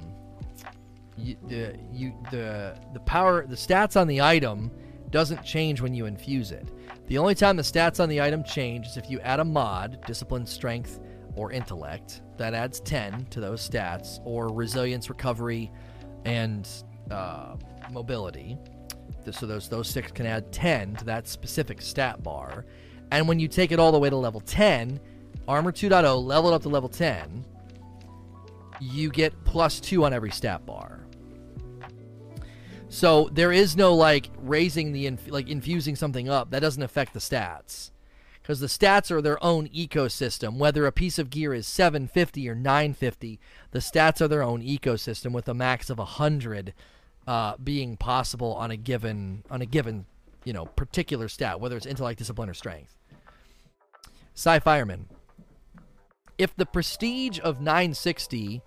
[1.16, 4.70] you, the you the the power the stats on the item
[5.08, 6.68] doesn't change when you infuse it.
[7.06, 9.98] The only time the stats on the item change is if you add a mod,
[10.06, 11.00] discipline, strength,
[11.36, 12.22] or intellect.
[12.36, 15.70] That adds 10 to those stats, or resilience, recovery,
[16.24, 16.68] and
[17.10, 17.56] uh,
[17.90, 18.56] mobility.
[19.30, 22.64] So those those six can add 10 to that specific stat bar.
[23.10, 24.98] And when you take it all the way to level 10,
[25.46, 27.44] Armor 2.0 leveled up to level 10,
[28.80, 31.00] you get plus two on every stat bar.
[32.88, 37.14] So there is no like raising the inf- like infusing something up that doesn't affect
[37.14, 37.90] the stats.
[38.42, 40.56] Because the stats are their own ecosystem.
[40.58, 43.38] Whether a piece of gear is 750 or 950,
[43.70, 46.74] the stats are their own ecosystem with a max of 100
[47.26, 50.06] uh, being possible on a given on a given
[50.44, 52.96] you know particular stat, whether it's intellect, discipline, or strength.
[54.34, 55.06] Sci Fireman.
[56.36, 58.62] If the prestige of 960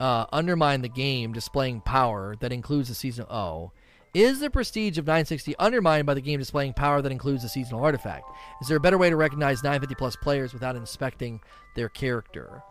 [0.00, 3.32] uh, undermine the game displaying power that includes the seasonal.
[3.32, 3.72] Oh.
[4.14, 7.82] Is the prestige of 960 undermined by the game displaying power that includes a seasonal
[7.82, 8.30] artifact?
[8.62, 11.40] Is there a better way to recognize 950 plus players without inspecting
[11.74, 12.62] their character?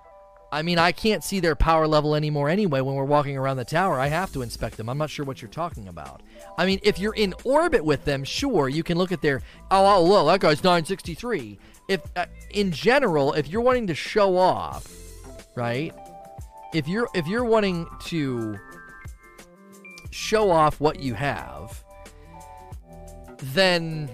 [0.54, 3.66] I mean, I can't see their power level anymore anyway when we're walking around the
[3.66, 4.00] tower.
[4.00, 4.88] I have to inspect them.
[4.88, 6.22] I'm not sure what you're talking about.
[6.58, 10.16] I mean, if you're in orbit with them, sure, you can look at their, oh,
[10.16, 11.60] oh that guy's 963.
[11.90, 14.88] If, uh, in general, if you're wanting to show off,
[15.56, 15.94] right,
[16.74, 18.58] if you're if you're wanting to
[20.14, 21.84] show off what you have,
[23.54, 24.10] then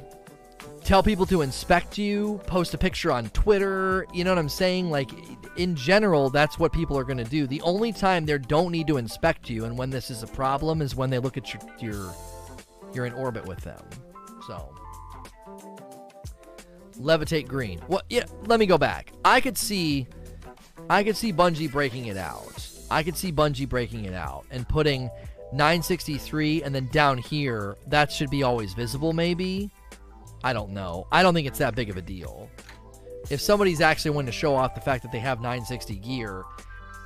[0.83, 4.89] tell people to inspect you, post a picture on Twitter, you know what I'm saying?
[4.89, 5.11] Like
[5.57, 7.45] in general, that's what people are going to do.
[7.45, 10.81] The only time they don't need to inspect you and when this is a problem
[10.81, 12.15] is when they look at your your
[12.93, 13.83] you're in orbit with them.
[14.47, 14.73] So
[16.99, 17.81] levitate green.
[17.87, 19.11] Well, yeah, let me go back.
[19.23, 20.07] I could see
[20.89, 22.67] I could see Bungie breaking it out.
[22.89, 25.09] I could see Bungie breaking it out and putting
[25.51, 29.69] 963 and then down here that should be always visible maybe?
[30.43, 31.07] I don't know.
[31.11, 32.49] I don't think it's that big of a deal.
[33.29, 36.43] If somebody's actually wanting to show off the fact that they have 960 gear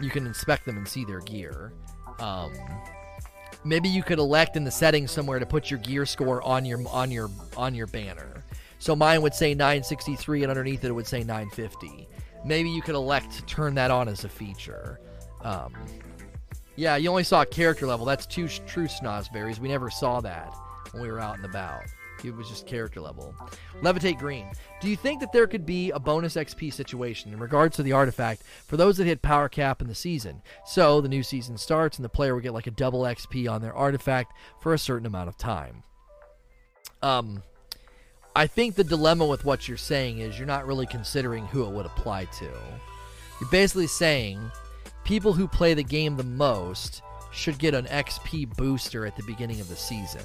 [0.01, 1.71] you can inspect them and see their gear.
[2.19, 2.51] Um,
[3.63, 6.85] maybe you could elect in the settings somewhere to put your gear score on your
[6.89, 8.43] on your on your banner.
[8.79, 12.07] So mine would say 963 and underneath it it would say 950
[12.43, 14.99] maybe you could elect to turn that on as a feature.
[15.41, 15.73] Um,
[16.75, 18.05] yeah, you only saw character level.
[18.05, 19.59] That's two true snozberries.
[19.59, 20.53] We never saw that
[20.91, 21.83] when we were out and about.
[22.23, 23.35] It was just character level.
[23.81, 24.47] Levitate Green.
[24.79, 27.91] Do you think that there could be a bonus XP situation in regards to the
[27.91, 30.41] artifact for those that hit power cap in the season?
[30.65, 33.61] So the new season starts and the player will get like a double XP on
[33.61, 35.83] their artifact for a certain amount of time.
[37.01, 37.43] Um,
[38.35, 41.71] I think the dilemma with what you're saying is you're not really considering who it
[41.71, 42.45] would apply to.
[43.41, 44.39] You're basically saying
[45.03, 49.59] people who play the game the most should get an XP booster at the beginning
[49.59, 50.23] of the season.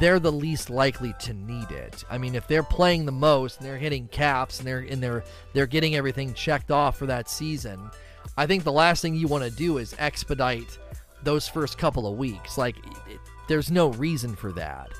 [0.00, 2.04] They're the least likely to need it.
[2.08, 5.24] I mean, if they're playing the most and they're hitting caps and they're and they're
[5.52, 7.90] they're getting everything checked off for that season,
[8.36, 10.78] I think the last thing you want to do is expedite
[11.22, 12.56] those first couple of weeks.
[12.56, 12.76] Like,
[13.08, 14.90] it, there's no reason for that.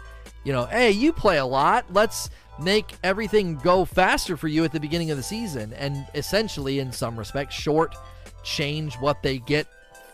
[0.44, 1.87] You know, hey, you play a lot.
[1.90, 6.79] Let's make everything go faster for you at the beginning of the season, and essentially,
[6.81, 7.94] in some respects, short
[8.42, 9.66] change what they get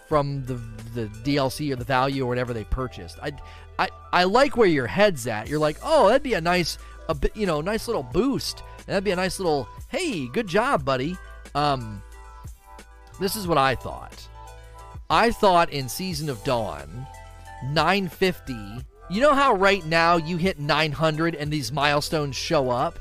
[0.09, 0.55] from the
[0.95, 3.19] the DLC or the value or whatever they purchased.
[3.23, 3.33] I,
[3.79, 5.49] I, I like where your head's at.
[5.49, 8.62] You're like, oh, that'd be a nice, a bit, you know, nice little boost.
[8.87, 11.19] That'd be a nice little, hey, good job, buddy.
[11.55, 12.03] Um,
[13.21, 14.27] this is what I thought.
[15.11, 17.07] I thought in Season of Dawn,
[17.65, 18.55] 950.
[19.09, 22.99] You know how right now you hit 900 and these milestones show up?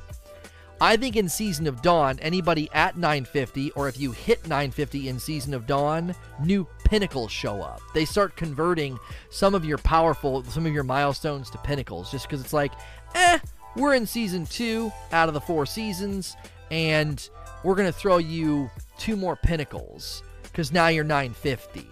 [0.82, 5.20] I think in Season of Dawn, anybody at 950, or if you hit 950 in
[5.20, 7.80] Season of Dawn, new pinnacles show up.
[7.94, 12.42] They start converting some of your powerful, some of your milestones to pinnacles, just because
[12.42, 12.74] it's like,
[13.16, 13.40] eh,
[13.78, 16.36] we're in Season 2 out of the four seasons,
[16.72, 17.30] and
[17.64, 21.88] we're going to throw you two more pinnacles, because now you're 950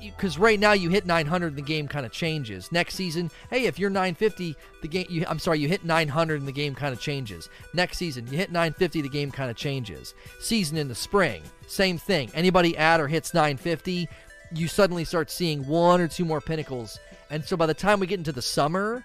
[0.00, 2.70] because right now you hit 900 the game kind of changes.
[2.72, 6.48] Next season hey if you're 950 the game you, i'm sorry you hit 900 and
[6.48, 7.48] the game kind of changes.
[7.74, 10.14] Next season you hit 950 the game kind of changes.
[10.40, 12.30] Season in the spring same thing.
[12.34, 14.08] Anybody at or hits 950
[14.54, 16.98] you suddenly start seeing one or two more pinnacles.
[17.30, 19.04] And so by the time we get into the summer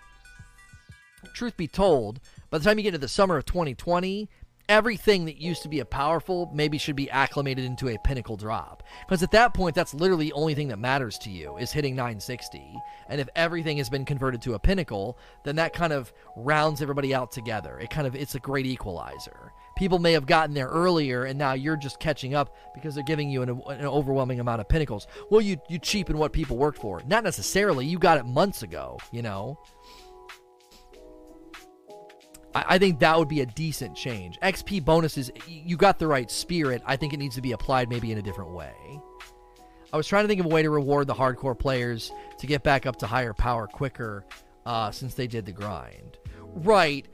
[1.33, 4.29] truth be told by the time you get into the summer of 2020
[4.69, 8.83] everything that used to be a powerful maybe should be acclimated into a pinnacle drop.
[9.05, 11.95] Because at that point, that's literally the only thing that matters to you is hitting
[11.95, 12.75] 960.
[13.09, 17.13] And if everything has been converted to a pinnacle, then that kind of rounds everybody
[17.13, 17.79] out together.
[17.79, 19.53] It kind of it's a great equalizer.
[19.77, 23.29] People may have gotten there earlier, and now you're just catching up because they're giving
[23.29, 25.07] you an, an overwhelming amount of pinnacles.
[25.29, 27.01] Well, you you cheapen what people worked for.
[27.05, 27.85] Not necessarily.
[27.85, 28.97] You got it months ago.
[29.11, 29.59] You know.
[32.67, 34.39] I, think that would be a decent change.
[34.41, 36.81] XP bonuses, you got the right spirit.
[36.85, 38.73] I think it needs to be applied maybe in a different way.
[39.91, 42.63] I was trying to think of a way to reward the hardcore players to get
[42.63, 44.25] back up to higher power quicker
[44.65, 46.17] uh, since they did the grind.
[46.53, 47.07] Right.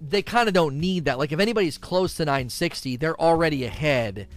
[0.00, 1.18] They kind of don't need that.
[1.18, 4.28] Like, if anybody's close to 960, they're already ahead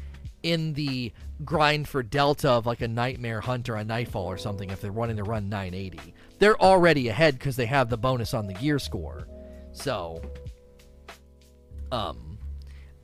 [0.44, 1.12] in the
[1.44, 4.92] grind for Delta of like a Nightmare Hunter, or a Nightfall or something if they're
[4.92, 6.14] running to run 980.
[6.38, 9.28] They're already ahead because they have the bonus on the gear score.
[9.72, 10.22] So,
[11.92, 12.38] um,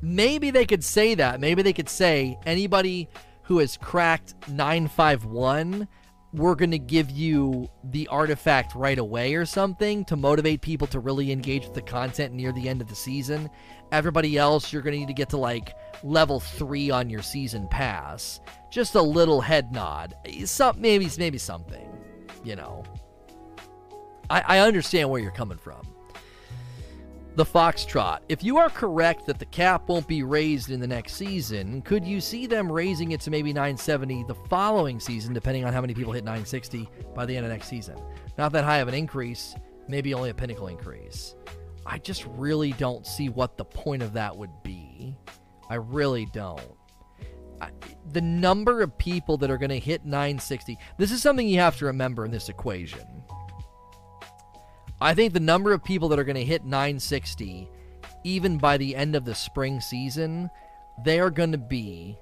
[0.01, 1.39] maybe they could say that.
[1.39, 3.09] Maybe they could say anybody
[3.43, 5.87] who has cracked 951
[6.35, 10.99] we're going to give you the artifact right away or something to motivate people to
[10.99, 13.49] really engage with the content near the end of the season.
[13.91, 15.73] Everybody else, you're going to need to get to like
[16.03, 18.41] level three on your season pass.
[18.69, 20.15] Just a little head nod.
[20.43, 21.87] Some, maybe, maybe something,
[22.43, 22.83] you know.
[24.29, 25.94] I, I understand where you're coming from
[27.35, 28.19] the Foxtrot.
[28.29, 32.05] If you are correct that the cap won't be raised in the next season, could
[32.05, 35.93] you see them raising it to maybe 970 the following season, depending on how many
[35.93, 37.97] people hit 960 by the end of next season?
[38.37, 39.53] Not that high of an increase,
[39.89, 41.35] maybe only a pinnacle increase.
[41.85, 45.17] I just really don't see what the point of that would be.
[45.69, 46.61] I really don't.
[47.59, 47.69] I,
[48.13, 51.77] the number of people that are going to hit 960, this is something you have
[51.77, 53.05] to remember in this equation
[55.01, 57.69] I think the number of people that are going to hit 960,
[58.23, 60.49] even by the end of the spring season,
[61.03, 62.17] they are going to be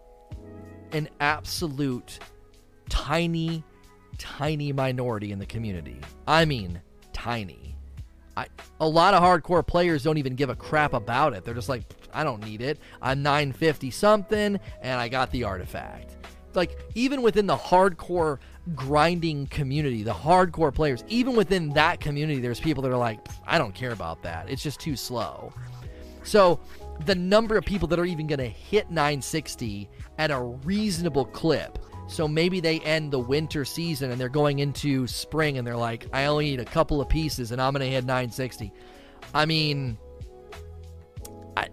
[0.91, 2.19] an absolute
[2.89, 3.63] tiny,
[4.17, 5.99] tiny minority in the community.
[6.27, 6.81] I mean,
[7.11, 7.75] tiny.
[8.35, 8.47] I,
[8.79, 11.43] a lot of hardcore players don't even give a crap about it.
[11.45, 11.83] They're just like,
[12.13, 12.79] I don't need it.
[13.01, 16.17] I'm 950 something, and I got the artifact.
[16.55, 18.39] Like, even within the hardcore
[18.75, 23.57] grinding community, the hardcore players, even within that community, there's people that are like, I
[23.57, 24.49] don't care about that.
[24.49, 25.53] It's just too slow.
[26.23, 26.59] So
[27.05, 31.79] the number of people that are even going to hit 960 at a reasonable clip.
[32.07, 36.07] So maybe they end the winter season and they're going into spring and they're like,
[36.13, 38.71] I only need a couple of pieces and I'm going to hit 960.
[39.33, 39.97] I mean,
[41.57, 41.69] I,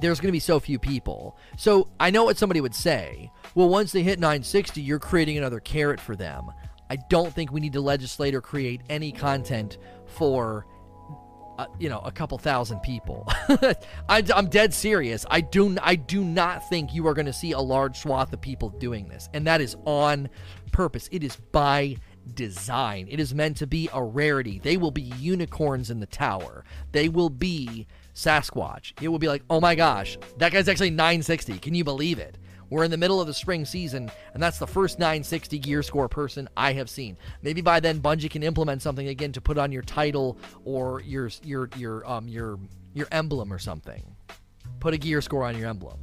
[0.00, 1.36] there's going to be so few people.
[1.58, 3.30] So I know what somebody would say.
[3.54, 6.50] Well, once they hit 960, you're creating another carrot for them.
[6.90, 10.66] I don't think we need to legislate or create any content for
[11.58, 13.24] uh, you know a couple thousand people.
[14.08, 15.24] I, am dead serious.
[15.30, 18.40] I do I do not think you are going to see a large swath of
[18.40, 20.28] people doing this, and that is on
[20.72, 21.08] purpose.
[21.12, 21.96] It is by
[22.34, 23.06] design.
[23.10, 24.58] It is meant to be a rarity.
[24.58, 26.64] They will be unicorns in the tower.
[26.92, 28.92] They will be Sasquatch.
[29.00, 31.58] It will be like, oh my gosh, that guy's actually 960.
[31.58, 32.38] Can you believe it?
[32.74, 36.08] We're in the middle of the spring season, and that's the first 960 gear score
[36.08, 37.16] person I have seen.
[37.40, 41.30] Maybe by then Bungie can implement something again to put on your title or your
[41.44, 42.58] your your um your
[42.92, 44.16] your emblem or something.
[44.80, 46.00] Put a gear score on your emblem.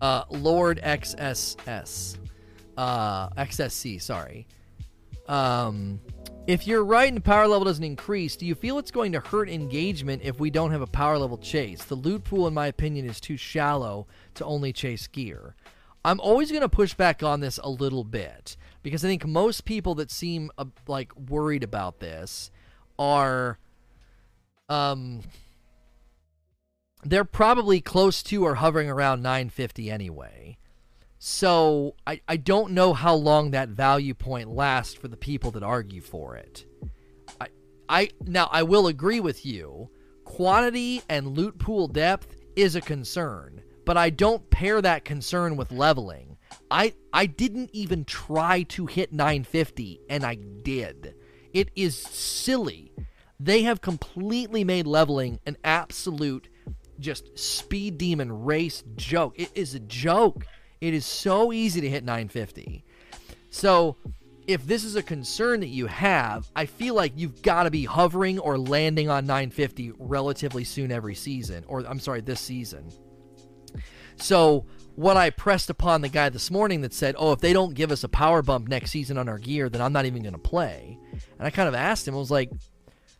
[0.00, 2.16] Uh, Lord XSS,
[2.78, 4.46] uh, XSC, sorry.
[5.26, 6.00] Um,
[6.46, 9.20] if you're right and the power level doesn't increase, do you feel it's going to
[9.20, 11.84] hurt engagement if we don't have a power level chase?
[11.84, 15.54] The loot pool, in my opinion, is too shallow to only chase gear.
[16.04, 19.64] I'm always going to push back on this a little bit because I think most
[19.64, 22.50] people that seem uh, like worried about this
[22.98, 23.58] are
[24.68, 25.22] um
[27.04, 30.58] they're probably close to or hovering around 950 anyway.
[31.18, 35.62] So I, I don't know how long that value point lasts for the people that
[35.62, 36.64] argue for it.
[37.40, 37.48] I
[37.88, 39.90] I now I will agree with you.
[40.24, 45.72] Quantity and loot pool depth is a concern, but I don't pair that concern with
[45.72, 46.36] leveling.
[46.70, 51.14] I I didn't even try to hit 950 and I did.
[51.52, 52.92] It is silly.
[53.40, 56.48] They have completely made leveling an absolute
[56.98, 59.34] just speed demon race joke.
[59.36, 60.44] It is a joke.
[60.80, 62.84] It is so easy to hit 950.
[63.50, 63.96] So,
[64.46, 67.84] if this is a concern that you have, I feel like you've got to be
[67.84, 72.90] hovering or landing on 950 relatively soon every season, or I'm sorry, this season.
[74.16, 74.64] So,
[74.96, 77.92] what I pressed upon the guy this morning that said, Oh, if they don't give
[77.92, 80.38] us a power bump next season on our gear, then I'm not even going to
[80.38, 80.98] play.
[81.12, 82.50] And I kind of asked him, I was like,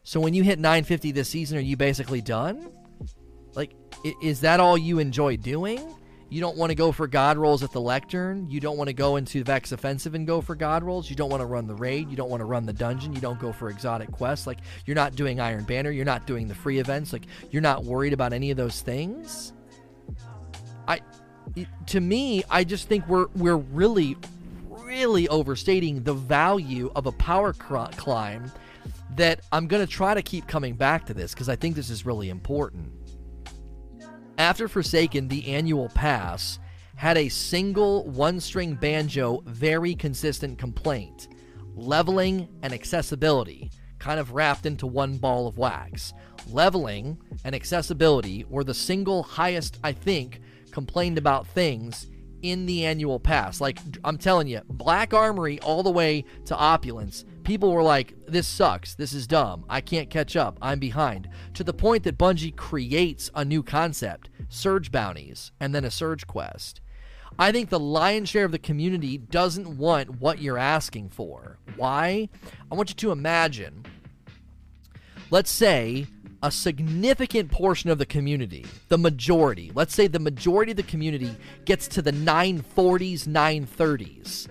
[0.03, 2.73] So when you hit 950 this season, are you basically done?
[3.55, 3.73] Like,
[4.23, 5.95] is that all you enjoy doing?
[6.31, 8.51] You don't want to go for god rolls at the lectern.
[8.51, 11.09] You don't want to go into Vex Offensive and go for god rolls.
[11.09, 12.11] You don't want to run the raid.
[12.11, 13.15] You don't want to run the dungeon.
[13.15, 14.47] You don't go for exotic quests.
[14.47, 15.91] Like, you're not doing Iron Banner.
[15.91, 17.15] You're not doing the free events.
[17.15, 19.55] Like, you're not worried about any of those things.
[20.87, 21.01] I,
[21.87, 24.17] to me, I just think we're we're really,
[24.69, 28.53] really overstating the value of a power climb.
[29.17, 32.05] That I'm gonna try to keep coming back to this because I think this is
[32.07, 32.93] really important.
[34.39, 36.61] After Forsaken, the annual pass
[36.95, 41.29] had a single one string banjo, very consistent complaint
[41.75, 46.13] leveling and accessibility, kind of wrapped into one ball of wax.
[46.51, 50.41] Leveling and accessibility were the single highest, I think,
[50.73, 52.07] complained about things
[52.43, 53.61] in the annual pass.
[53.61, 58.47] Like, I'm telling you, Black Armory all the way to Opulence people were like, this
[58.47, 58.95] sucks.
[58.95, 59.65] This is dumb.
[59.71, 60.59] I can't catch up.
[60.61, 61.31] I'm behind.
[61.55, 66.27] To the point that Bungie creates a new concept surge bounties and then a surge
[66.27, 66.83] quest.
[67.39, 71.59] I think the lion's share of the community doesn't want what you're asking for.
[71.77, 72.29] Why?
[72.71, 73.87] I want you to imagine,
[75.31, 76.07] let's say,
[76.43, 81.35] a significant portion of the community, the majority, let's say the majority of the community
[81.65, 84.49] gets to the 940s, 930s,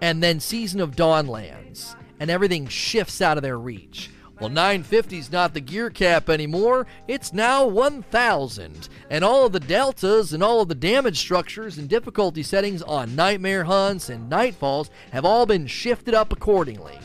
[0.00, 4.10] and then Season of Dawn lands and everything shifts out of their reach.
[4.40, 8.88] Well, 950 is not the gear cap anymore, it's now 1000.
[9.10, 13.16] And all of the deltas and all of the damage structures and difficulty settings on
[13.16, 16.98] Nightmare Hunts and Nightfalls have all been shifted up accordingly.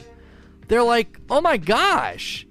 [0.67, 2.45] They're like, oh my gosh,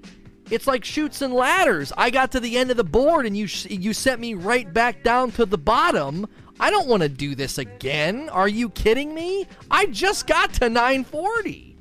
[0.51, 1.93] it's like Chutes and Ladders.
[1.97, 5.05] I got to the end of the board and you, you sent me right back
[5.05, 6.27] down to the bottom.
[6.59, 8.29] I don't want to do this again.
[8.31, 9.47] Are you kidding me?
[9.71, 11.72] I just got to 940.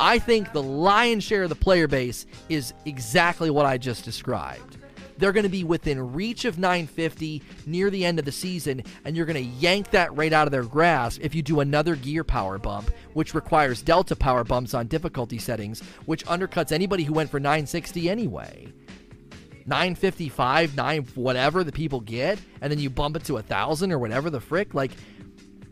[0.00, 4.78] I think the lion's share of the player base is exactly what I just described.
[5.16, 9.16] They're going to be within reach of 950 near the end of the season, and
[9.16, 12.24] you're going to yank that right out of their grasp if you do another gear
[12.24, 17.30] power bump, which requires delta power bumps on difficulty settings, which undercuts anybody who went
[17.30, 18.72] for 960 anyway.
[19.66, 23.98] 955, 9 whatever the people get, and then you bump it to a thousand or
[23.98, 24.74] whatever the frick.
[24.74, 24.90] Like,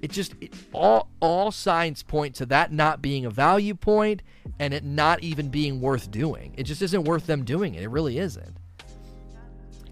[0.02, 4.22] it just it, all all signs point to that not being a value point
[4.58, 6.52] and it not even being worth doing.
[6.58, 7.84] It just isn't worth them doing it.
[7.84, 8.56] It really isn't.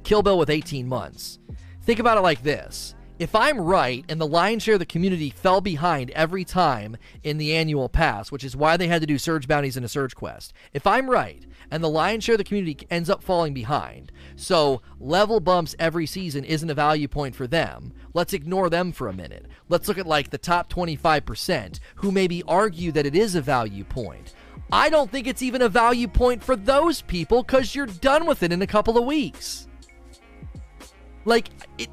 [0.02, 1.38] Kill Bill with 18 months.
[1.82, 2.94] Think about it like this.
[3.20, 7.36] If I'm right and the lion's share of the community fell behind every time in
[7.36, 10.14] the annual pass, which is why they had to do surge bounties in a surge
[10.14, 14.12] quest, if I'm right and the lion's share of the community ends up falling behind,
[14.36, 19.08] so level bumps every season isn't a value point for them, let's ignore them for
[19.08, 19.46] a minute.
[19.68, 23.84] Let's look at like the top 25% who maybe argue that it is a value
[23.84, 24.34] point.
[24.72, 28.42] I don't think it's even a value point for those people because you're done with
[28.42, 29.66] it in a couple of weeks.
[31.24, 31.48] Like,
[31.78, 31.88] it,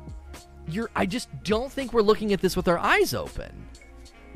[0.67, 3.67] you're I just don't think we're looking at this with our eyes open.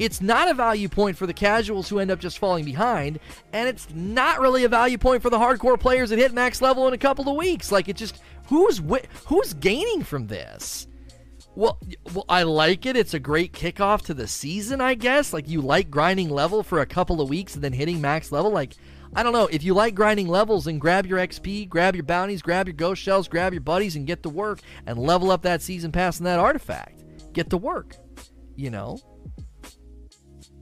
[0.02, 3.20] It's not a value point for the casuals who end up just falling behind,
[3.54, 6.88] and it's not really a value point for the hardcore players that hit max level
[6.88, 7.72] in a couple of weeks.
[7.72, 8.82] Like it just who's
[9.28, 10.88] who's gaining from this?
[11.54, 11.78] Well,
[12.16, 12.98] well, I like it.
[12.98, 15.34] It's a great kickoff to the season, I guess.
[15.34, 18.50] Like you like grinding level for a couple of weeks and then hitting max level.
[18.50, 18.74] Like
[19.16, 19.50] I don't know.
[19.52, 23.04] If you like grinding levels, and grab your XP, grab your bounties, grab your ghost
[23.04, 26.26] shells, grab your buddies, and get to work and level up that season pass and
[26.26, 27.04] that artifact.
[27.34, 27.98] Get to work.
[28.56, 28.98] You know?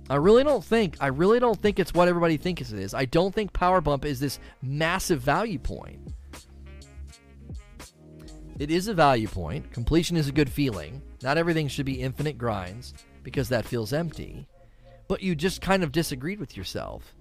[0.09, 2.93] I really don't think I really don't think it's what everybody thinks it is.
[2.93, 5.99] I don't think power bump is this massive value point.
[8.57, 9.71] It is a value point.
[9.71, 11.01] Completion is a good feeling.
[11.21, 12.93] Not everything should be infinite grinds
[13.23, 14.47] because that feels empty.
[15.07, 17.15] But you just kind of disagreed with yourself.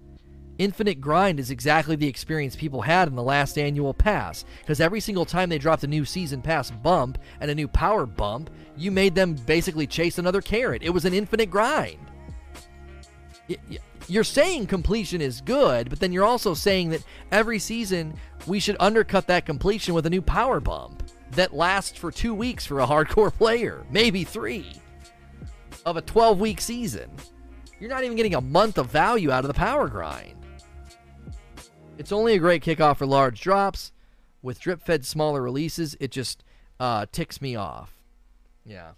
[0.57, 4.99] Infinite Grind is exactly the experience people had in the last annual pass, because every
[4.99, 8.91] single time they dropped a new season pass bump and a new power bump, you
[8.91, 10.83] made them basically chase another carrot.
[10.83, 12.08] It was an infinite grind.
[14.07, 18.15] You're saying completion is good, but then you're also saying that every season
[18.47, 22.65] we should undercut that completion with a new power bump that lasts for two weeks
[22.65, 24.73] for a hardcore player, maybe three,
[25.85, 27.09] of a 12 week season.
[27.79, 30.35] You're not even getting a month of value out of the power grind.
[31.97, 33.91] It's only a great kickoff for large drops.
[34.41, 36.43] With drip fed smaller releases, it just
[36.79, 37.93] uh, ticks me off.
[38.65, 38.91] Yeah.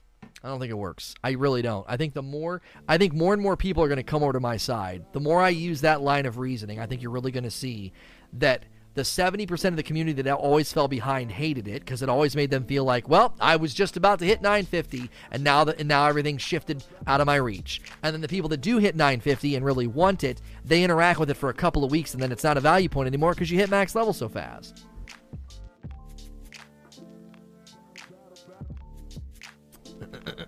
[0.44, 1.14] I don't think it works.
[1.24, 1.86] I really don't.
[1.88, 4.34] I think the more I think more and more people are going to come over
[4.34, 5.06] to my side.
[5.14, 7.94] The more I use that line of reasoning, I think you're really going to see
[8.34, 12.36] that the 70% of the community that always fell behind hated it because it always
[12.36, 15.80] made them feel like, well, I was just about to hit 950 and now that
[15.80, 17.80] and now everything shifted out of my reach.
[18.04, 21.30] And then the people that do hit 950 and really want it, they interact with
[21.30, 23.50] it for a couple of weeks and then it's not a value point anymore because
[23.50, 24.86] you hit max level so fast.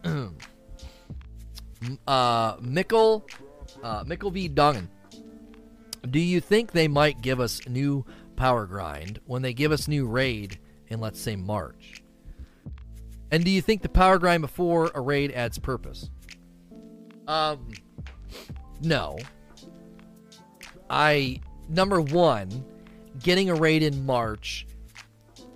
[2.08, 3.28] uh, Mickle,
[3.84, 4.50] uh, Mickle v.
[4.50, 4.88] Dongen.
[6.10, 10.06] Do you think they might give us new power grind when they give us new
[10.06, 12.04] raid in, let's say, March?
[13.32, 16.10] And do you think the power grind before a raid adds purpose?
[17.28, 17.72] Um,
[18.82, 19.18] no.
[20.90, 21.40] I,
[21.70, 22.66] number one,
[23.24, 24.68] getting a raid in March,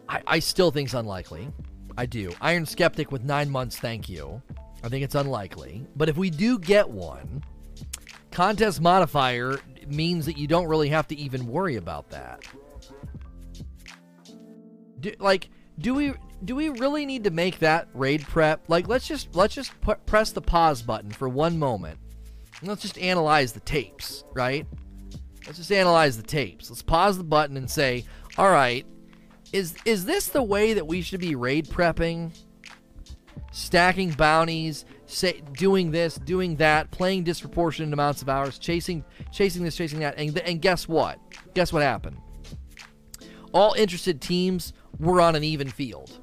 [0.10, 1.50] I, I still think is unlikely.
[1.98, 2.32] I do.
[2.42, 4.42] Iron Skeptic with nine months, thank you.
[4.84, 5.86] I think it's unlikely.
[5.96, 7.44] But if we do get one,
[8.32, 12.44] contest modifier means that you don't really have to even worry about that
[15.00, 18.64] do, like do we do we really need to make that raid prep?
[18.68, 19.72] Like let's just let's just
[20.06, 22.00] press the pause button for one moment.
[22.64, 24.66] let's just analyze the tapes, right?
[25.46, 26.70] Let's just analyze the tapes.
[26.70, 28.06] Let's pause the button and say,
[28.38, 28.86] "All right,
[29.54, 32.38] is is this the way that we should be raid prepping?
[33.52, 39.76] Stacking bounties, say, doing this, doing that, playing disproportionate amounts of hours, chasing chasing this,
[39.76, 41.20] chasing that, and and guess what?
[41.54, 42.18] Guess what happened?
[43.54, 46.20] All interested teams we're on an even field.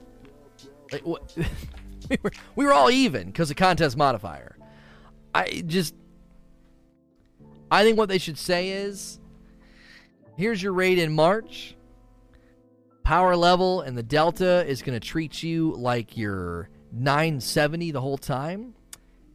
[0.93, 4.57] Like, we, were, we were all even because of contest modifier.
[5.35, 5.95] I just.
[7.70, 9.18] I think what they should say is
[10.37, 11.75] here's your raid in March.
[13.05, 18.16] Power level and the Delta is going to treat you like you're 970 the whole
[18.16, 18.74] time.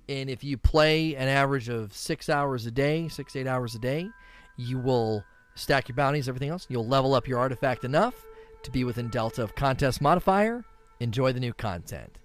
[0.09, 3.80] And if you play an average of six hours a day, six, eight hours a
[3.80, 4.09] day,
[4.57, 6.65] you will stack your bounties, everything else.
[6.67, 8.15] You'll level up your artifact enough
[8.63, 10.65] to be within delta of contest modifier,
[10.99, 12.17] enjoy the new content.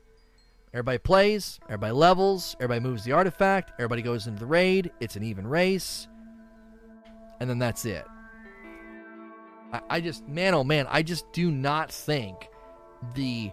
[0.73, 5.23] Everybody plays, everybody levels, everybody moves the artifact, everybody goes into the raid, it's an
[5.23, 6.09] even race,
[7.39, 8.07] and then that's it.
[9.89, 12.49] I, just, man, oh man, I just do not think
[13.15, 13.53] the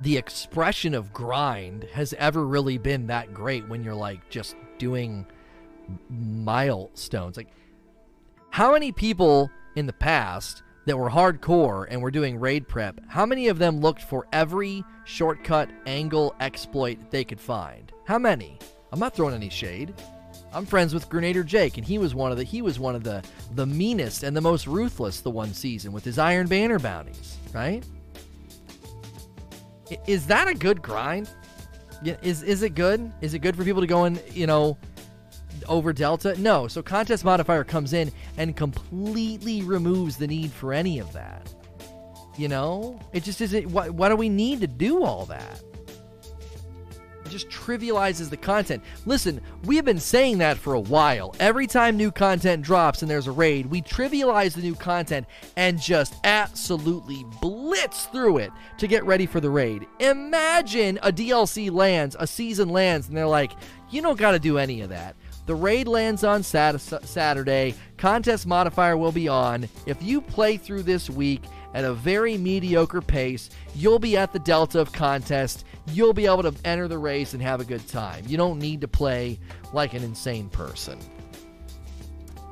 [0.00, 5.26] the expression of grind has ever really been that great when you're like just doing
[6.08, 7.36] milestones.
[7.36, 7.48] Like,
[8.50, 13.26] how many people in the past that were hardcore and were doing raid prep, how
[13.26, 17.92] many of them looked for every shortcut, angle, exploit they could find?
[18.04, 18.58] How many?
[18.92, 19.94] I'm not throwing any shade.
[20.52, 23.04] I'm friends with Gernader Jake, and he was one of the he was one of
[23.04, 23.22] the
[23.54, 27.84] the meanest and the most ruthless the one season with his Iron Banner bounties, right?
[30.06, 31.30] Is that a good grind?
[32.22, 33.12] Is is it good?
[33.20, 34.78] Is it good for people to go in, you know,
[35.68, 36.38] over Delta?
[36.40, 36.68] No.
[36.68, 41.52] So contest modifier comes in and completely removes the need for any of that.
[42.36, 43.68] You know, it just isn't.
[43.70, 45.62] Why, why do we need to do all that?
[47.28, 48.82] It just trivializes the content.
[49.04, 51.34] Listen, we have been saying that for a while.
[51.38, 55.78] Every time new content drops and there's a raid, we trivialize the new content and
[55.78, 59.86] just absolutely blitz through it to get ready for the raid.
[60.00, 63.52] Imagine a DLC lands, a season lands, and they're like,
[63.90, 65.14] you don't got to do any of that.
[65.44, 67.74] The raid lands on sat- Saturday.
[67.98, 69.68] Contest modifier will be on.
[69.84, 71.42] If you play through this week
[71.74, 76.42] at a very mediocre pace, you'll be at the delta of contest you'll be able
[76.42, 78.24] to enter the race and have a good time.
[78.26, 79.38] You don't need to play
[79.72, 80.98] like an insane person.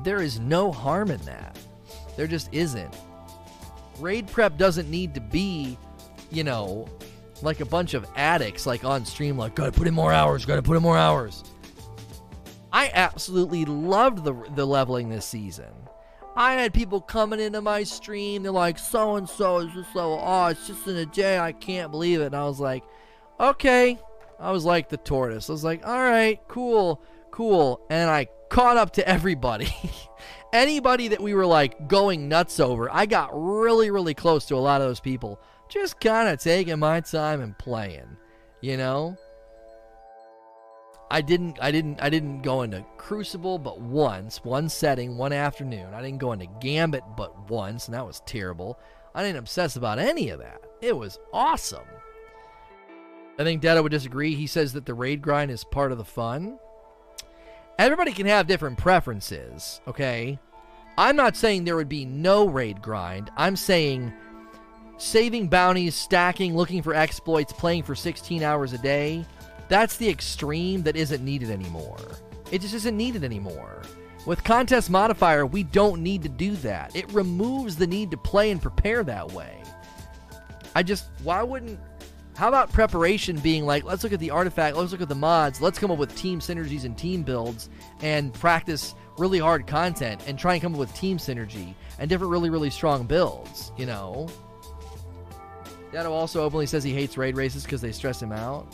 [0.03, 1.57] There is no harm in that.
[2.15, 2.95] There just isn't.
[3.99, 5.77] Raid prep doesn't need to be,
[6.31, 6.87] you know,
[7.41, 10.63] like a bunch of addicts like on stream like gotta put in more hours, gotta
[10.63, 11.43] put in more hours.
[12.71, 15.73] I absolutely loved the the leveling this season.
[16.37, 20.19] I had people coming into my stream, they're like, so and so is just so
[20.21, 22.27] oh, it's just in a day, I can't believe it.
[22.27, 22.83] And I was like,
[23.39, 23.97] okay.
[24.39, 25.49] I was like the tortoise.
[25.49, 27.81] I was like, all right, cool, cool.
[27.89, 29.73] And I caught up to everybody.
[30.53, 34.57] Anybody that we were like going nuts over, I got really, really close to a
[34.57, 35.39] lot of those people.
[35.69, 38.15] Just kind of taking my time and playing,
[38.61, 39.17] you know?
[41.09, 45.93] I didn't I didn't I didn't go into Crucible but once, one setting, one afternoon.
[45.93, 48.77] I didn't go into Gambit but once, and that was terrible.
[49.15, 50.61] I didn't obsess about any of that.
[50.81, 51.85] It was awesome.
[53.39, 54.35] I think Datto would disagree.
[54.35, 56.59] He says that the raid grind is part of the fun.
[57.79, 60.39] Everybody can have different preferences, okay?
[60.97, 63.29] I'm not saying there would be no raid grind.
[63.37, 64.11] I'm saying
[64.97, 69.23] saving bounties, stacking, looking for exploits, playing for 16 hours a day,
[69.69, 71.99] that's the extreme that isn't needed anymore.
[72.51, 73.81] It just isn't needed anymore.
[74.25, 76.95] With Contest Modifier, we don't need to do that.
[76.95, 79.63] It removes the need to play and prepare that way.
[80.75, 81.79] I just, why wouldn't
[82.37, 85.59] how about preparation being like, let's look at the artifact, let's look at the mods,
[85.59, 87.67] let's come up with team synergies and team builds
[88.01, 92.29] and practice really hard content and try and come up with team synergy and different
[92.29, 94.27] really, really strong builds, you know?
[95.91, 98.67] Datto also openly says he hates raid races because they stress him out.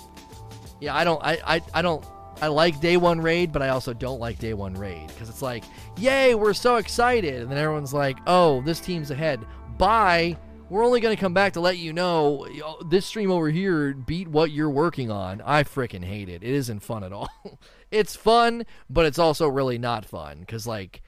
[0.84, 2.06] Yeah, I don't, I, I, I don't,
[2.42, 5.42] I like day one raid, but I also don't like day one raid because it's
[5.42, 5.64] like,
[5.98, 7.42] yay, we're so excited.
[7.42, 9.46] And then everyone's like, oh, this team's ahead.
[9.78, 10.38] Bye
[10.70, 12.48] we're only going to come back to let you know
[12.86, 15.40] this stream over here beat what you're working on.
[15.46, 16.42] I freaking hate it.
[16.42, 17.30] It isn't fun at all.
[17.92, 21.04] it's fun, but it's also really not fun because, like,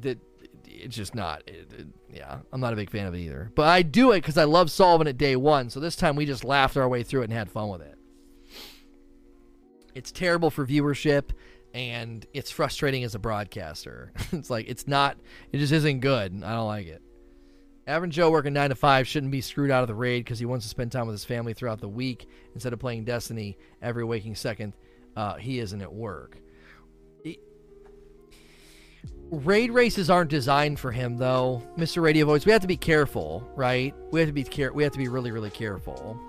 [0.00, 0.18] that
[0.64, 1.42] it's just not.
[1.46, 3.52] It, it, yeah, I'm not a big fan of it either.
[3.54, 5.68] But I do it because I love solving it day one.
[5.68, 7.98] So this time we just laughed our way through it and had fun with it.
[9.94, 11.30] It's terrible for viewership
[11.74, 14.12] and it's frustrating as a broadcaster.
[14.32, 15.16] it's like, it's not,
[15.52, 16.42] it just isn't good.
[16.44, 17.02] I don't like it.
[17.86, 20.44] Average Joe working 9 to 5 shouldn't be screwed out of the raid because he
[20.44, 24.04] wants to spend time with his family throughout the week instead of playing Destiny every
[24.04, 24.74] waking second
[25.16, 26.38] uh, he isn't at work.
[29.30, 32.02] Raid races aren't designed for him though, Mr.
[32.02, 32.44] Radio Voice.
[32.44, 33.94] We have to be careful, right?
[34.10, 36.20] We have to be care we have to be really really careful.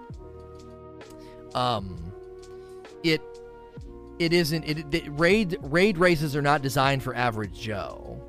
[1.54, 2.14] Um
[3.04, 3.22] it
[4.20, 8.22] it isn't it, it raid raid races are not designed for average Joe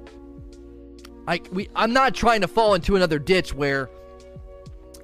[1.26, 3.88] I we I'm not trying to fall into another ditch where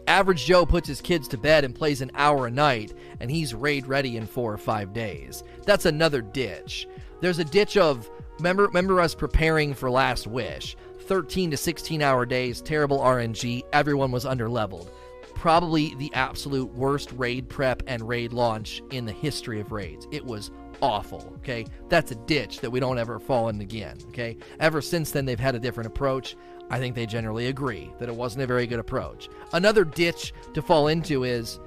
[0.06, 3.54] average Joe puts his kids to bed and plays an hour a night and he's
[3.54, 5.44] raid ready in 4 or 5 days.
[5.64, 6.88] That's another ditch.
[7.20, 10.76] There's a ditch of remember remember us preparing for Last Wish.
[11.10, 14.90] 13 to 16 hour days, terrible RNG, everyone was under leveled.
[15.34, 20.06] Probably the absolute worst raid prep and raid launch in the history of raids.
[20.12, 20.50] It was
[20.82, 21.32] awful.
[21.38, 23.98] Okay, that's a ditch that we don't ever fall in again.
[24.08, 26.36] Okay, ever since then they've had a different approach.
[26.70, 29.28] I think they generally agree that it wasn't a very good approach.
[29.52, 31.58] Another ditch to fall into is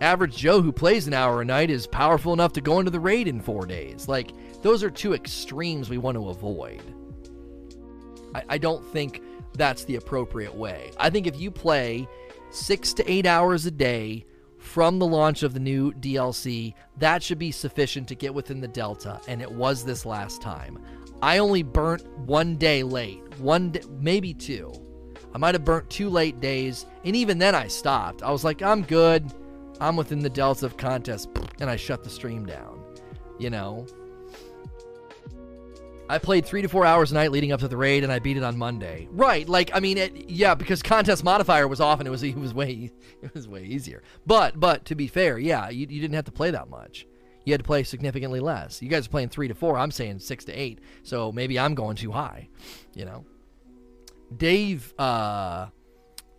[0.00, 3.00] average Joe who plays an hour a night is powerful enough to go into the
[3.00, 4.06] raid in four days.
[4.06, 4.30] Like
[4.62, 6.82] those are two extremes we want to avoid.
[8.34, 9.22] I, I don't think
[9.54, 10.92] that's the appropriate way.
[10.98, 12.08] I think if you play
[12.50, 14.24] six to eight hours a day
[14.78, 18.68] from the launch of the new DLC, that should be sufficient to get within the
[18.68, 20.78] Delta, and it was this last time.
[21.20, 24.72] I only burnt one day late, one day, maybe two.
[25.34, 28.22] I might have burnt two late days, and even then I stopped.
[28.22, 29.28] I was like, I'm good.
[29.80, 32.80] I'm within the delta of contest, and I shut the stream down.
[33.40, 33.84] You know?
[36.08, 38.18] I played three to four hours a night leading up to the raid, and I
[38.18, 39.08] beat it on Monday.
[39.10, 42.36] Right, like I mean, it, yeah, because contest modifier was off, and it was it
[42.36, 42.90] was way
[43.22, 44.02] it was way easier.
[44.26, 47.06] But but to be fair, yeah, you, you didn't have to play that much.
[47.44, 48.82] You had to play significantly less.
[48.82, 49.78] You guys are playing three to four.
[49.78, 50.80] I'm saying six to eight.
[51.02, 52.48] So maybe I'm going too high.
[52.94, 53.24] You know.
[54.36, 55.68] Dave uh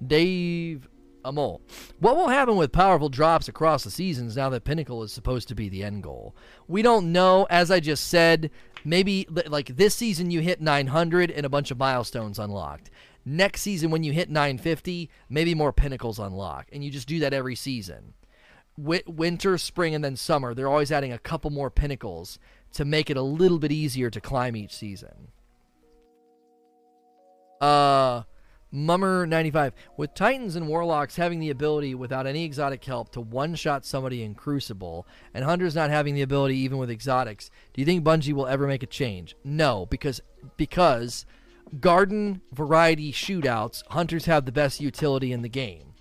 [0.06, 0.88] Dave
[1.26, 1.62] Amol.
[2.00, 5.56] What will happen with powerful drops across the seasons now that Pinnacle is supposed to
[5.56, 6.36] be the end goal?
[6.68, 7.46] We don't know.
[7.50, 8.52] As I just said,
[8.84, 12.90] maybe like this season you hit 900 and a bunch of milestones unlocked.
[13.26, 17.34] Next season, when you hit 950, maybe more pinnacles unlock, and you just do that
[17.34, 18.14] every season.
[18.78, 22.40] winter, spring, and then summer, they're always adding a couple more pinnacles
[22.74, 25.30] to make it a little bit easier to climb each season.
[27.60, 28.24] Uh,
[28.72, 29.74] Mummer 95.
[29.98, 34.22] With Titans and Warlocks having the ability without any exotic help to one shot somebody
[34.22, 38.34] in Crucible, and Hunters not having the ability even with exotics, do you think Bungie
[38.34, 39.36] will ever make a change?
[39.44, 40.22] No, because
[40.56, 41.26] because
[41.80, 45.94] garden variety shootouts, Hunters have the best utility in the game.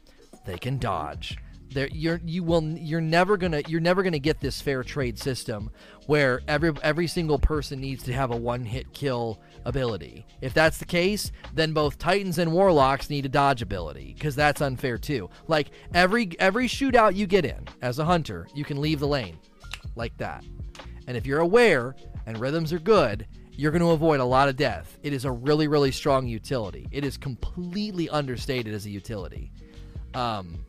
[0.45, 1.39] They can dodge.
[1.71, 5.71] There, you're you will you're never gonna you're never gonna get this fair trade system
[6.07, 10.27] where every every single person needs to have a one hit kill ability.
[10.41, 14.63] If that's the case, then both Titans and Warlocks need a dodge ability because that's
[14.63, 15.29] unfair too.
[15.47, 19.39] Like every every shootout you get in as a hunter, you can leave the lane
[19.95, 20.45] like that.
[21.07, 21.95] And if you're aware
[22.27, 24.99] and rhythms are good, you're going to avoid a lot of death.
[25.03, 26.89] It is a really really strong utility.
[26.91, 29.51] It is completely understated as a utility.
[30.15, 30.65] Um,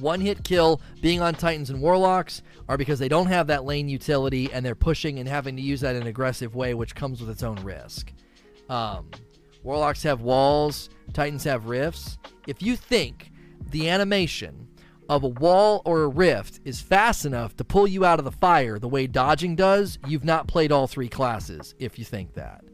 [0.00, 3.88] one hit kill being on Titans and Warlocks are because they don't have that lane
[3.88, 7.20] utility and they're pushing and having to use that in an aggressive way, which comes
[7.20, 8.12] with its own risk.
[8.68, 9.10] Um,
[9.62, 12.18] Warlocks have walls, Titans have rifts.
[12.46, 13.32] If you think
[13.70, 14.68] the animation
[15.08, 18.32] of a wall or a rift is fast enough to pull you out of the
[18.32, 22.64] fire the way dodging does, you've not played all three classes, if you think that.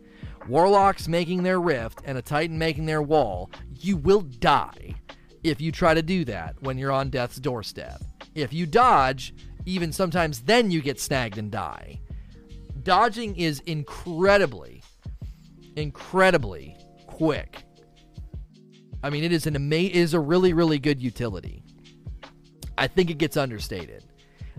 [0.49, 3.51] Warlocks making their rift and a Titan making their wall,
[3.81, 4.95] you will die
[5.43, 8.01] if you try to do that when you're on death's doorstep.
[8.35, 9.35] If you dodge,
[9.67, 12.01] even sometimes then you get snagged and die.
[12.83, 14.83] Dodging is incredibly,
[15.77, 16.77] incredibly
[17.07, 17.65] quick.
[19.03, 21.63] I mean, it is an ama- is a really, really good utility.
[22.79, 24.05] I think it gets understated.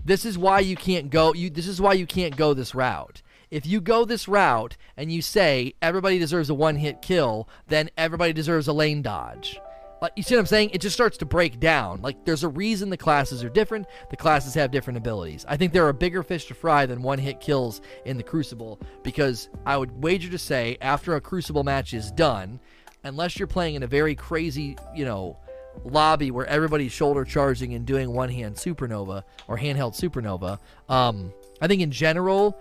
[0.06, 1.34] This is why you can't go.
[1.34, 3.22] You, this is why you can't go this route.
[3.50, 8.34] If you go this route and you say everybody deserves a one-hit kill, then everybody
[8.34, 9.60] deserves a lane dodge.
[10.04, 10.72] Like you see what I'm saying?
[10.74, 12.02] It just starts to break down.
[12.02, 13.88] Like there's a reason the classes are different.
[14.10, 15.46] The classes have different abilities.
[15.48, 18.82] I think there are bigger fish to fry than one hit kills in the Crucible
[19.02, 22.60] because I would wager to say after a Crucible match is done,
[23.06, 25.38] unless you're playing in a very crazy, you know,
[25.86, 30.60] lobby where everybody's shoulder charging and doing one hand supernova or handheld supernova,
[30.94, 31.32] um,
[31.62, 32.58] I think in general,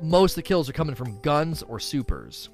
[0.00, 2.48] most of the kills are coming from guns or supers.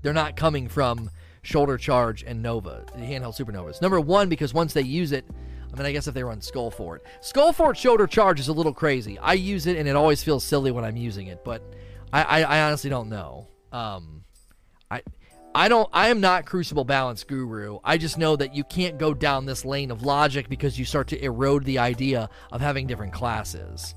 [0.00, 1.10] They're not coming from
[1.46, 3.80] Shoulder Charge, and Nova, the handheld supernovas.
[3.80, 5.24] Number one, because once they use it,
[5.72, 6.98] I mean, I guess if they run Skullfort.
[7.22, 9.18] Skullfort Shoulder Charge is a little crazy.
[9.18, 11.62] I use it, and it always feels silly when I'm using it, but
[12.12, 13.48] I, I, I honestly don't know.
[13.72, 14.24] Um,
[14.90, 15.02] I.
[15.54, 17.78] I don't I am not crucible balance guru.
[17.82, 21.08] I just know that you can't go down this lane of logic because you start
[21.08, 23.94] to erode the idea of having different classes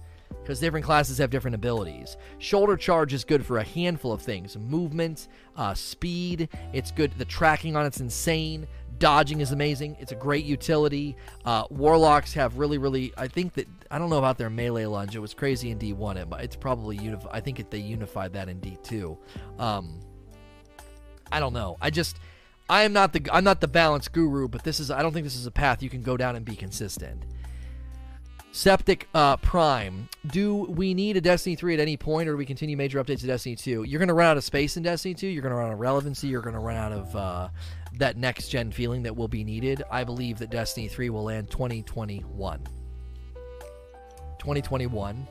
[0.49, 2.17] because different classes have different abilities.
[2.39, 7.11] Shoulder charge is good for a handful of things movement, uh, speed, it's good.
[7.19, 8.67] The tracking on it's insane.
[8.97, 9.95] Dodging is amazing.
[9.99, 11.15] It's a great utility.
[11.45, 13.13] Uh, warlocks have really, really.
[13.15, 15.15] I think that I don't know about their melee lunge.
[15.15, 18.33] It was crazy in D1, it, but it's probably unif- I think it, they unified
[18.33, 19.15] that in D2.
[19.59, 19.99] Um,
[21.31, 21.77] I don't know.
[21.79, 22.17] I just
[22.67, 25.25] I am not the I'm not the balance guru, but this is I don't think
[25.25, 27.23] this is a path you can go down and be consistent.
[28.51, 30.09] Septic uh, Prime.
[30.27, 33.21] Do we need a Destiny 3 at any point, or do we continue major updates
[33.21, 33.83] to Destiny 2?
[33.83, 35.27] You're going to run out of space in Destiny 2.
[35.27, 36.27] You're going to run out of relevancy.
[36.27, 37.49] You're going to run out of uh,
[37.97, 39.83] that next gen feeling that will be needed.
[39.91, 42.63] I believe that Destiny 3 will land 2021.
[44.39, 45.27] 2021.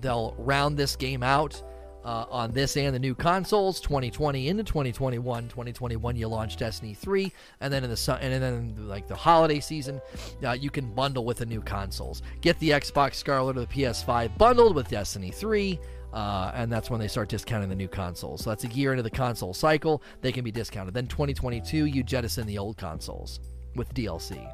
[0.00, 1.62] They'll round this game out
[2.04, 7.32] uh, on this and the new consoles 2020 into 2021 2021 you launch destiny 3
[7.60, 10.00] and then in the sun and then like the holiday season
[10.44, 12.22] uh, you can bundle with the new consoles.
[12.40, 15.78] Get the xbox Scarlett or the ps5 bundled with destiny 3
[16.12, 18.44] uh, and that's when they start discounting the new consoles.
[18.44, 20.02] So that's a year into the console cycle.
[20.20, 20.92] They can be discounted.
[20.92, 23.40] Then 2022 you jettison the old consoles
[23.74, 24.52] with dlc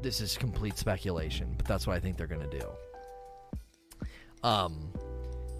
[0.00, 2.66] this is complete speculation but that's what i think they're going to do.
[4.42, 4.92] Um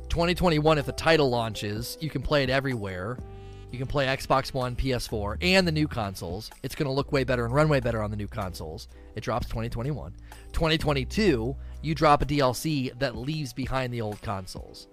[0.08, 3.18] 2021, if the title launches, you can play it everywhere.
[3.72, 6.50] You can play Xbox One, PS4, and the new consoles.
[6.62, 8.88] It's going to look way better and run way better on the new consoles.
[9.16, 10.14] It drops 2021.
[10.52, 14.88] 2022, you drop a DLC that leaves behind the old consoles.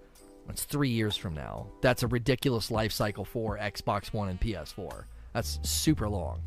[0.46, 1.68] That's three years from now.
[1.80, 5.04] That's a ridiculous life cycle for Xbox One and PS4.
[5.32, 6.42] That's super long.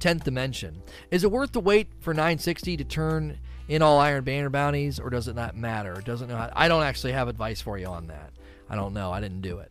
[0.00, 0.80] 10th Dimension.
[1.10, 3.38] Is it worth the wait for 960 to turn
[3.68, 6.00] in all Iron Banner bounties, or does it not matter?
[6.04, 6.50] Doesn't know.
[6.52, 8.32] I don't actually have advice for you on that.
[8.68, 9.12] I don't know.
[9.12, 9.70] I didn't do it.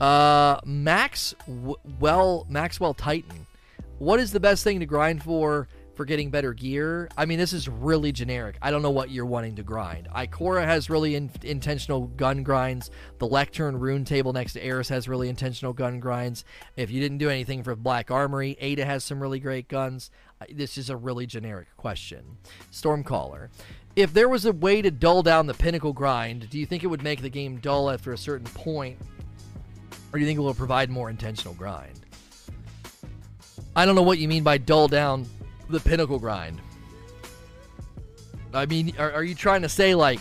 [0.00, 1.34] Uh, Max,
[2.00, 3.46] well, Maxwell Titan.
[3.98, 7.08] What is the best thing to grind for for getting better gear?
[7.16, 8.56] I mean, this is really generic.
[8.62, 10.08] I don't know what you're wanting to grind.
[10.14, 12.90] Ikora has really in, intentional gun grinds.
[13.18, 16.44] The Lectern rune table next to Eris has really intentional gun grinds.
[16.76, 20.10] If you didn't do anything for Black Armory, Ada has some really great guns.
[20.50, 22.38] This is a really generic question.
[22.70, 23.48] Stormcaller.
[23.94, 26.86] If there was a way to dull down the pinnacle grind, do you think it
[26.86, 28.98] would make the game dull after a certain point
[30.12, 32.00] or do you think it will provide more intentional grind?
[33.74, 35.26] I don't know what you mean by dull down
[35.70, 36.60] the pinnacle grind.
[38.52, 40.20] I mean, are, are you trying to say, like,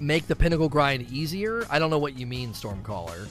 [0.00, 1.66] make the pinnacle grind easier?
[1.68, 3.28] I don't know what you mean, Stormcaller.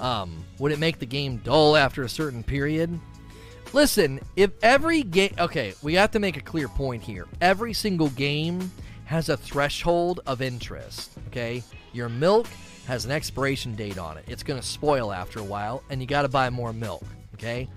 [0.00, 3.00] Um, would it make the game dull after a certain period?
[3.74, 5.34] Listen, if every game.
[5.36, 7.26] Okay, we have to make a clear point here.
[7.40, 8.70] Every single game
[9.04, 11.60] has a threshold of interest, okay?
[11.92, 12.46] Your milk
[12.86, 14.26] has an expiration date on it.
[14.28, 17.02] It's going to spoil after a while, and you got to buy more milk.
[17.34, 17.68] Okay?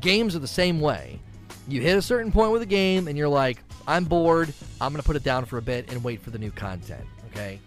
[0.00, 1.18] Games are the same way.
[1.66, 4.52] You hit a certain point with a game, and you're like, I'm bored.
[4.82, 7.06] I'm going to put it down for a bit and wait for the new content.
[7.32, 7.58] Okay?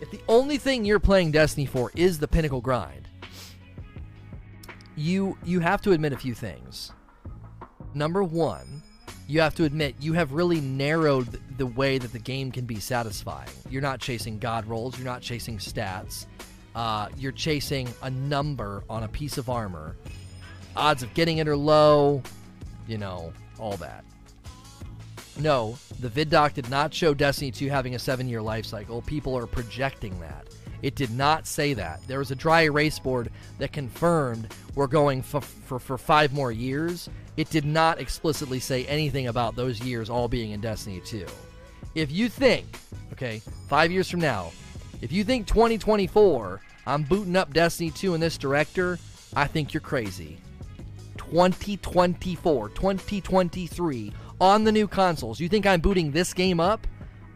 [0.00, 3.05] If the only thing you're playing Destiny for is the pinnacle grind,
[4.96, 6.92] you you have to admit a few things.
[7.94, 8.82] Number one,
[9.28, 12.80] you have to admit you have really narrowed the way that the game can be
[12.80, 13.50] satisfying.
[13.70, 16.26] You're not chasing god rolls, you're not chasing stats.
[16.74, 19.96] Uh, you're chasing a number on a piece of armor.
[20.76, 22.22] Odds of getting it are low,
[22.86, 24.04] you know, all that.
[25.38, 29.02] No, the vid doc did not show Destiny 2 having a seven year life cycle.
[29.02, 30.48] People are projecting that.
[30.82, 32.06] It did not say that.
[32.06, 36.52] There was a dry erase board that confirmed we're going for, for, for five more
[36.52, 37.08] years.
[37.36, 41.26] It did not explicitly say anything about those years all being in Destiny 2.
[41.94, 42.66] If you think,
[43.12, 44.52] okay, five years from now,
[45.02, 48.98] if you think 2024, I'm booting up Destiny 2 in this director,
[49.34, 50.38] I think you're crazy.
[51.16, 56.86] 2024, 2023, on the new consoles, you think I'm booting this game up?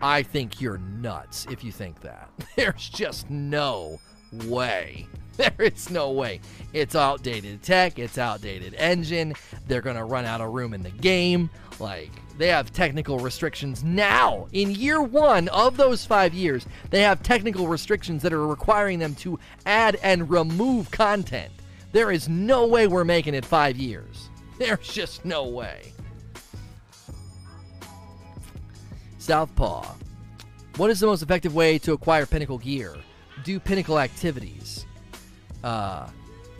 [0.03, 2.31] I think you're nuts if you think that.
[2.57, 4.01] There's just no
[4.33, 5.07] way.
[5.37, 6.43] There is no way.
[6.75, 9.33] It's outdated tech, it's outdated engine.
[9.67, 11.49] They're going to run out of room in the game.
[11.79, 14.49] Like, they have technical restrictions now.
[14.53, 19.15] In year one of those five years, they have technical restrictions that are requiring them
[19.17, 21.53] to add and remove content.
[21.93, 24.29] There is no way we're making it five years.
[24.59, 25.93] There's just no way.
[29.21, 29.87] Southpaw.
[30.77, 32.97] What is the most effective way to acquire Pinnacle gear?
[33.45, 34.87] Do Pinnacle activities.
[35.62, 36.09] Uh,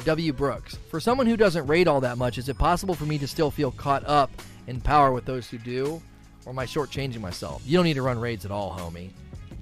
[0.04, 0.32] W.
[0.32, 0.78] Brooks.
[0.90, 3.50] For someone who doesn't raid all that much, is it possible for me to still
[3.50, 4.30] feel caught up
[4.66, 6.02] in power with those who do?
[6.44, 7.62] Or am I shortchanging myself?
[7.64, 9.11] You don't need to run raids at all, homie.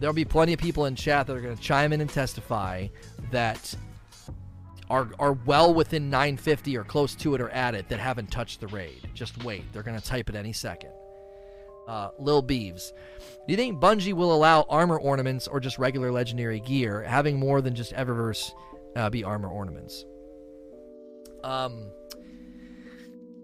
[0.00, 2.88] There'll be plenty of people in chat that are going to chime in and testify
[3.30, 3.76] that
[4.90, 8.60] are, are well within 950 or close to it or at it that haven't touched
[8.60, 9.08] the raid.
[9.14, 9.72] Just wait.
[9.72, 10.90] They're going to type it any second
[11.88, 12.92] uh, Lil Beeves.
[13.18, 17.60] Do you think Bungie will allow armor ornaments or just regular legendary gear, having more
[17.62, 18.52] than just Eververse
[18.94, 20.04] uh, be armor ornaments?
[21.42, 21.90] Um,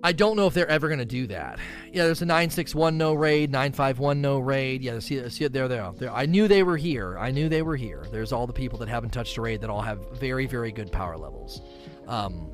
[0.03, 1.59] I don't know if they're ever going to do that.
[1.90, 4.82] Yeah, there's a 961 no raid, 951 no raid.
[4.82, 6.12] Yeah, see, see it there, there, there.
[6.12, 7.16] I knew they were here.
[7.18, 8.05] I knew they were here.
[8.12, 10.92] There's all the people that haven't touched a raid that all have very, very good
[10.92, 11.62] power levels.
[12.07, 12.53] Um,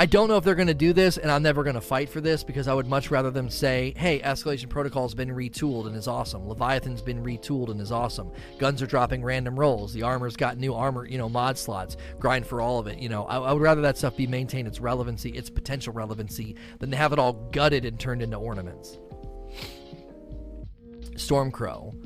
[0.00, 2.08] I don't know if they're going to do this, and I'm never going to fight
[2.08, 5.94] for this because I would much rather them say, hey, Escalation Protocol's been retooled and
[5.94, 6.48] is awesome.
[6.48, 8.32] Leviathan's been retooled and is awesome.
[8.56, 9.92] Guns are dropping random rolls.
[9.92, 11.98] The armor's got new armor, you know, mod slots.
[12.18, 12.98] Grind for all of it.
[12.98, 16.56] You know, I, I would rather that stuff be maintained its relevancy, its potential relevancy,
[16.78, 18.96] than to have it all gutted and turned into ornaments.
[21.16, 21.99] Stormcrow.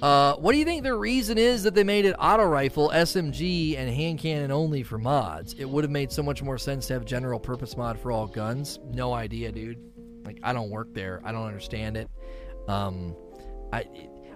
[0.00, 3.76] Uh, what do you think the reason is that they made it auto rifle, SMG,
[3.76, 5.54] and hand cannon only for mods?
[5.54, 8.26] It would have made so much more sense to have general purpose mod for all
[8.26, 8.78] guns.
[8.90, 9.78] No idea, dude.
[10.24, 11.20] Like I don't work there.
[11.24, 12.08] I don't understand it.
[12.68, 13.16] Um,
[13.72, 13.86] I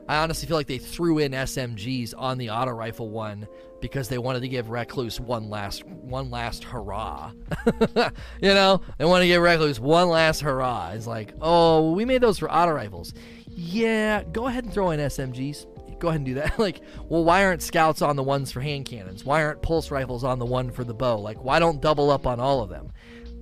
[0.08, 3.46] I honestly feel like they threw in SMGs on the auto rifle one
[3.80, 7.32] because they wanted to give Recluse one last one last hurrah.
[7.76, 10.90] you know, they want to give Recluse one last hurrah.
[10.90, 13.14] It's like, oh, we made those for auto rifles.
[13.54, 15.98] Yeah, go ahead and throw in SMGs.
[15.98, 16.58] go ahead and do that.
[16.58, 19.24] like, well, why aren't scouts on the ones for hand cannons?
[19.24, 21.18] Why aren't pulse rifles on the one for the bow?
[21.18, 22.92] Like, why don't double up on all of them?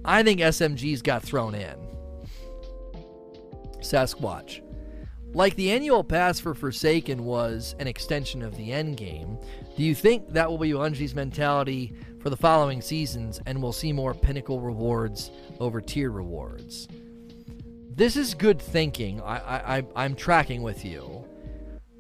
[0.04, 1.76] I think SMGs got thrown in.
[3.80, 4.62] Sasquatch.
[5.32, 9.38] Like the annual pass for Forsaken was an extension of the end game,
[9.76, 13.92] do you think that will be Bungie's mentality for the following seasons and we'll see
[13.92, 15.30] more pinnacle rewards
[15.60, 16.88] over tier rewards?
[18.00, 19.20] This is good thinking.
[19.20, 21.22] I, I, I'm tracking with you.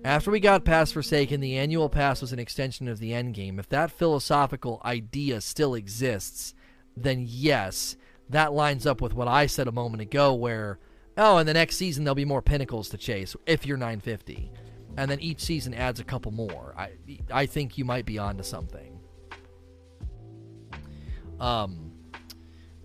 [0.02, 3.58] After we got past Forsaken, the annual pass was an extension of the end game.
[3.58, 6.54] If that philosophical idea still exists,
[6.96, 7.98] then yes,
[8.30, 10.78] that lines up with what I said a moment ago, where
[11.18, 14.50] oh, in the next season there'll be more pinnacles to chase if you're 950,
[14.96, 16.74] and then each season adds a couple more.
[16.78, 16.92] I
[17.30, 18.98] I think you might be onto something.
[21.38, 21.89] Um,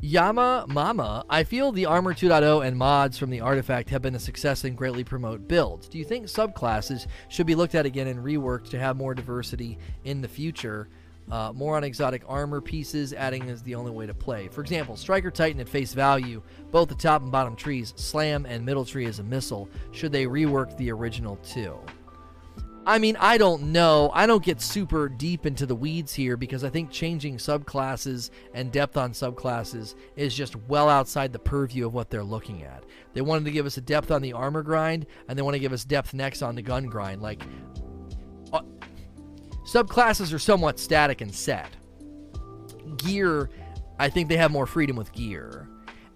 [0.05, 4.19] Yama Mama, I feel the Armor 2.0 and mods from the artifact have been a
[4.19, 5.89] success and greatly promote builds.
[5.89, 9.79] Do you think subclasses should be looked at again and reworked to have more diversity
[10.03, 10.89] in the future?
[11.31, 14.47] Uh, more on exotic armor pieces, adding is the only way to play.
[14.47, 18.63] For example, Striker Titan at face value, both the top and bottom trees, Slam and
[18.63, 19.67] middle tree as a missile.
[19.91, 21.79] Should they rework the original too?
[22.87, 24.11] I mean, I don't know.
[24.13, 28.71] I don't get super deep into the weeds here because I think changing subclasses and
[28.71, 32.83] depth on subclasses is just well outside the purview of what they're looking at.
[33.13, 35.59] They wanted to give us a depth on the armor grind, and they want to
[35.59, 37.23] give us depth next on the gun grind.
[37.23, 37.41] Like,
[38.53, 38.61] uh,
[39.65, 41.75] subclasses are somewhat static and set.
[42.97, 43.49] Gear,
[43.97, 45.67] I think they have more freedom with gear.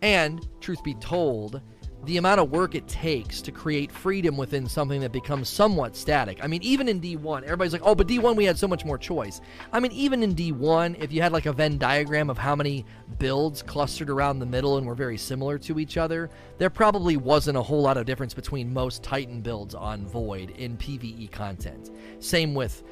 [0.04, 1.62] And, truth be told,
[2.06, 6.40] the amount of work it takes to create freedom within something that becomes somewhat static.
[6.42, 8.98] I mean, even in D1, everybody's like, oh, but D1 we had so much more
[8.98, 9.42] choice.
[9.74, 12.86] I mean, even in D1, if you had like a Venn diagram of how many
[13.18, 17.58] builds clustered around the middle and were very similar to each other, there probably wasn't
[17.58, 21.92] a whole lot of difference between most Titan builds on Void in PvE content.
[22.20, 22.84] Same with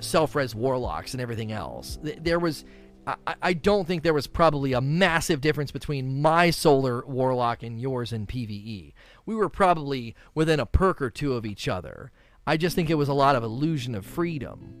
[0.00, 1.98] self res warlocks and everything else.
[2.02, 2.64] There was
[3.26, 7.80] I, I don't think there was probably a massive difference between my solar warlock and
[7.80, 8.92] yours in PvE.
[9.26, 12.10] We were probably within a perk or two of each other.
[12.46, 14.74] I just think it was a lot of illusion of freedom.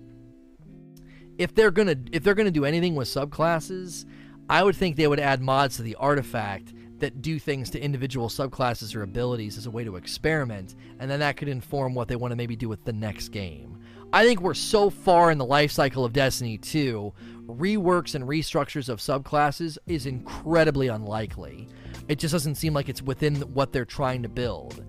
[1.38, 4.04] If they're gonna if they're gonna do anything with subclasses,
[4.48, 8.28] I would think they would add mods to the artifact that do things to individual
[8.28, 12.16] subclasses or abilities as a way to experiment, and then that could inform what they
[12.16, 13.79] want to maybe do with the next game.
[14.12, 17.12] I think we're so far in the life cycle of Destiny 2
[17.46, 21.68] reworks and restructures of subclasses is incredibly unlikely.
[22.08, 24.84] It just doesn't seem like it's within what they're trying to build.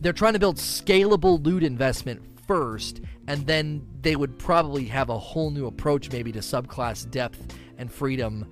[0.00, 5.18] They're trying to build scalable loot investment first, and then they would probably have a
[5.18, 8.48] whole new approach, maybe to subclass depth and freedom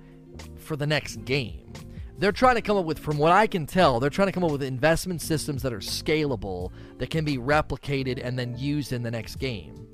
[0.57, 1.71] for the next game.
[2.17, 4.43] They're trying to come up with, from what I can tell, they're trying to come
[4.43, 9.03] up with investment systems that are scalable, that can be replicated and then used in
[9.03, 9.87] the next game.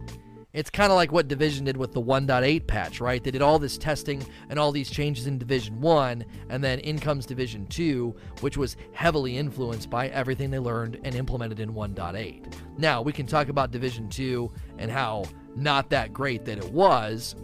[0.57, 3.23] It's kind of like what Division did with the 1.8 patch, right?
[3.23, 6.97] They did all this testing and all these changes in Division 1, and then in
[6.97, 12.51] comes Division 2, which was heavily influenced by everything they learned and implemented in 1.8.
[12.75, 17.35] Now, we can talk about Division 2 and how not that great that it was,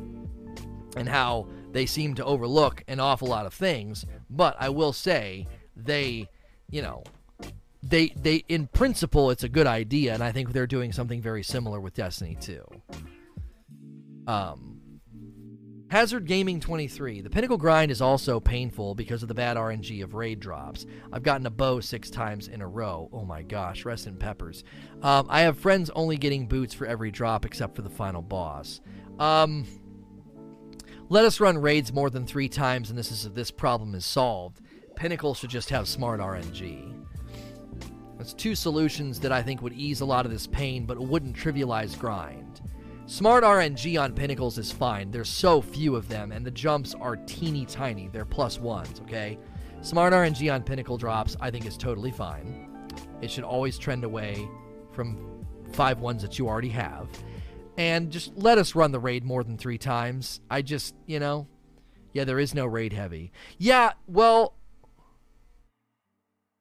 [0.97, 5.47] and how they seem to overlook an awful lot of things, but I will say
[5.76, 6.28] they,
[6.72, 7.03] you know,
[7.84, 11.44] they they in principle it's a good idea and i think they're doing something very
[11.44, 12.64] similar with destiny 2
[14.26, 14.78] um
[15.90, 20.14] hazard gaming 23 the pinnacle grind is also painful because of the bad rng of
[20.14, 20.86] raid drops.
[21.12, 23.10] I've gotten a bow six times in a row.
[23.12, 24.64] Oh my gosh rest in peppers.
[25.02, 28.80] Um, i have friends only getting boots for every drop except for the final boss.
[29.20, 29.68] Um
[31.10, 34.62] let us run raids more than three times and this is this problem is solved.
[34.96, 37.03] Pinnacle should just have smart rng
[38.24, 41.36] that's two solutions that I think would ease a lot of this pain, but wouldn't
[41.36, 42.62] trivialize grind.
[43.06, 45.12] Smart RNG on Pinnacles is fine.
[45.12, 48.08] There's so few of them, and the jumps are teeny tiny.
[48.08, 49.38] They're plus ones, okay?
[49.82, 52.70] Smart RNG on Pinnacle drops, I think, is totally fine.
[53.22, 54.48] It should always trend away
[54.94, 57.10] from five ones that you already have.
[57.78, 60.40] And just let us run the raid more than three times.
[60.50, 61.50] I just, you know,
[62.14, 63.34] yeah, there is no raid heavy.
[63.58, 64.56] Yeah, well,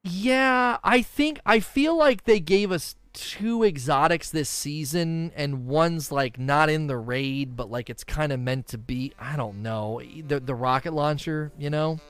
[0.05, 6.11] yeah, I think I feel like they gave us two exotics this season and one's
[6.11, 9.61] like not in the raid but like it's kind of meant to be i don't
[9.61, 12.01] know the the rocket launcher you know?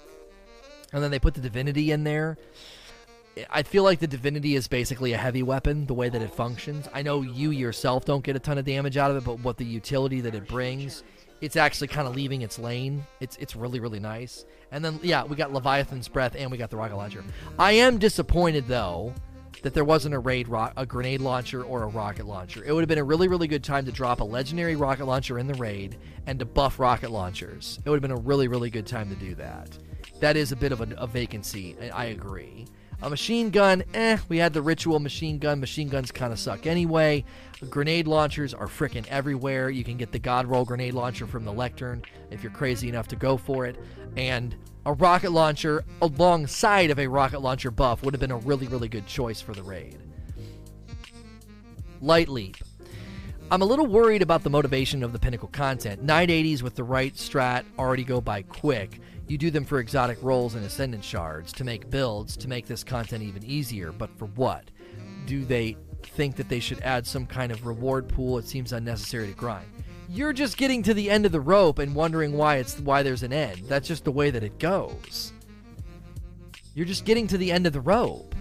[0.93, 2.39] And then they put the divinity in there
[3.51, 6.89] i feel like the divinity is basically a heavy weapon the way that it functions
[6.93, 9.57] i know you yourself don't get a ton of damage out of it but what
[9.57, 11.03] the utility that it brings
[11.43, 13.05] it's actually kind of leaving its lane.
[13.21, 14.47] It's it's really really nice.
[14.71, 17.23] And then yeah, we got Leviathan's breath and we got the rocket launcher.
[17.59, 19.13] I am disappointed though
[19.63, 22.65] that there wasn't a raid ro- a grenade launcher or a rocket launcher.
[22.65, 25.39] It would have been a really really good time to drop a legendary rocket launcher
[25.39, 27.81] in the raid and to buff rocket launchers.
[27.85, 29.77] It would have been a really really good time to do that.
[30.21, 31.77] That is a bit of a, a vacancy.
[31.93, 32.67] I agree.
[33.03, 35.59] A machine gun, eh, we had the ritual machine gun.
[35.59, 37.25] Machine guns kind of suck anyway.
[37.69, 39.71] Grenade launchers are freaking everywhere.
[39.71, 43.09] You can get the God Roll grenade launcher from the Lectern if you're crazy enough
[43.09, 43.77] to go for it.
[44.17, 44.55] And
[44.87, 48.89] a rocket launcher alongside of a rocket launcher buff would have been a really, really
[48.89, 49.99] good choice for the raid.
[52.01, 52.57] Light Leap.
[53.51, 56.07] I'm a little worried about the motivation of the Pinnacle content.
[56.07, 59.01] 980s with the right strat already go by quick.
[59.29, 62.85] You do them for exotic rolls and ascendant shards to make builds to make this
[62.85, 64.71] content even easier, but for what?
[65.27, 68.39] Do they think that they should add some kind of reward pool?
[68.39, 69.67] It seems unnecessary to grind.
[70.09, 73.23] You're just getting to the end of the rope and wondering why it's why there's
[73.23, 73.63] an end.
[73.69, 75.33] That's just the way that it goes.
[76.75, 78.32] You're just getting to the end of the rope.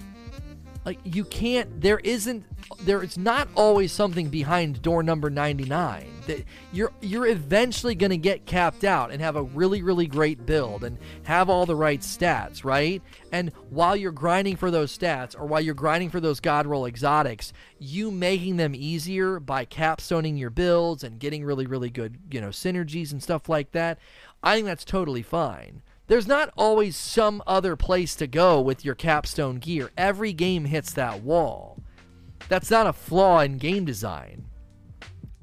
[0.86, 2.44] Like you can't there isn't
[2.82, 8.18] there is not always something behind door number 99 that you're you're eventually going to
[8.18, 12.02] get capped out and have a really really great build and have all the right
[12.02, 13.02] stats right?
[13.32, 16.86] And while you're grinding for those stats or while you're grinding for those god roll
[16.86, 22.42] exotics you making them easier by capstoning your builds and getting really really good you
[22.42, 23.98] know synergies and stuff like that
[24.44, 25.82] i think that's totally fine
[26.12, 29.92] there's not always some other place to go with your capstone gear.
[29.98, 31.80] Every game hits that wall.
[32.50, 34.46] That's not a flaw in game design.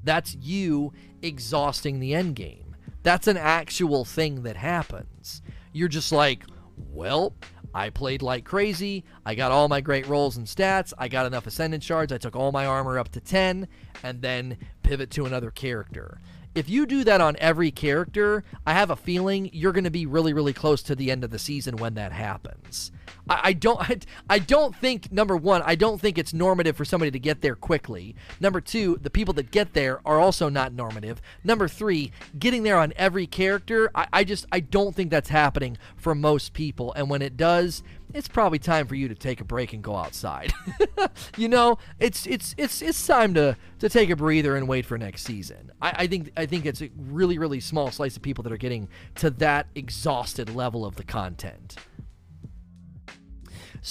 [0.03, 0.93] That's you
[1.23, 2.75] exhausting the end game.
[3.01, 5.41] That's an actual thing that happens.
[5.73, 6.43] You're just like,
[6.77, 7.33] well,
[7.73, 9.05] I played like crazy.
[9.25, 10.93] I got all my great rolls and stats.
[10.99, 12.13] I got enough ascendant shards.
[12.13, 13.67] I took all my armor up to 10
[14.03, 16.21] and then pivot to another character
[16.55, 20.05] if you do that on every character, I have a feeling you're going to be
[20.05, 22.91] really, really close to the end of the season when that happens.
[23.29, 23.99] I, I don't, I,
[24.29, 27.55] I don't think number one, I don't think it's normative for somebody to get there
[27.55, 28.15] quickly.
[28.39, 31.21] Number two, the people that get there are also not normative.
[31.43, 35.77] Number three, getting there on every character, I, I just, I don't think that's happening
[35.95, 36.93] for most people.
[36.93, 39.95] And when it does, it's probably time for you to take a break and go
[39.95, 40.53] outside.
[41.37, 44.97] you know, it's it's it's it's time to to take a breather and wait for
[44.97, 45.71] next season.
[45.81, 48.57] I, I think I think it's a really really small slice of people that are
[48.57, 51.75] getting to that exhausted level of the content.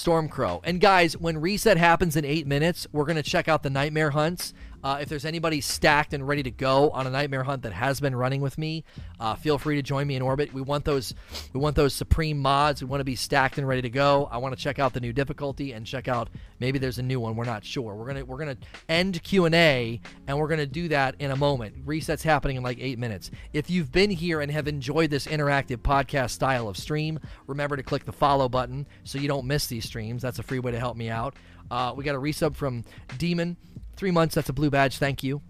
[0.03, 0.61] Stormcrow.
[0.63, 4.11] And guys, when reset happens in eight minutes, we're going to check out the nightmare
[4.11, 4.53] hunts.
[4.83, 7.99] Uh, if there's anybody stacked and ready to go on a nightmare hunt that has
[7.99, 8.83] been running with me,
[9.19, 10.53] uh, feel free to join me in orbit.
[10.53, 11.13] We want those,
[11.53, 12.81] we want those supreme mods.
[12.81, 14.27] We want to be stacked and ready to go.
[14.31, 17.19] I want to check out the new difficulty and check out maybe there's a new
[17.19, 17.35] one.
[17.35, 17.95] We're not sure.
[17.95, 18.57] We're gonna we're gonna
[18.87, 21.85] end Q and A and we're gonna do that in a moment.
[21.85, 23.31] Resets happening in like eight minutes.
[23.53, 27.83] If you've been here and have enjoyed this interactive podcast style of stream, remember to
[27.83, 30.21] click the follow button so you don't miss these streams.
[30.21, 31.35] That's a free way to help me out.
[31.71, 32.83] Uh, we got a resub from
[33.17, 33.55] Demon.
[33.99, 34.33] Three months.
[34.33, 34.97] That's a blue badge.
[34.97, 35.41] Thank you.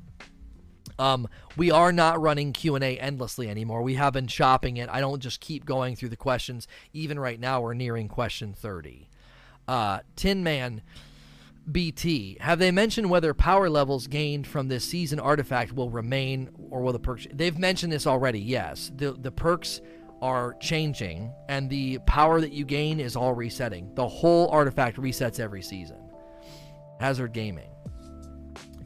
[0.97, 3.83] Um, we are not running Q&A endlessly anymore.
[3.83, 4.89] We have been chopping it.
[4.91, 6.67] I don't just keep going through the questions.
[6.91, 9.07] Even right now, we're nearing question 30.
[9.67, 10.81] Uh, Tin Man
[11.71, 16.81] BT, have they mentioned whether power levels gained from this season artifact will remain or
[16.81, 17.27] will the perks...
[17.31, 18.91] They've mentioned this already, yes.
[18.95, 19.79] The, the perks
[20.23, 23.93] are changing, and the power that you gain is all resetting.
[23.93, 25.99] The whole artifact resets every season.
[26.99, 27.69] Hazard Gaming.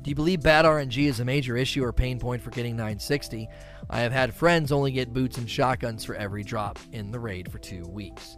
[0.04, 3.47] Do you believe bad RNG is a major issue or pain point for getting 960?
[3.89, 7.49] I have had friends only get boots and shotguns for every drop in the raid
[7.49, 8.38] for two weeks.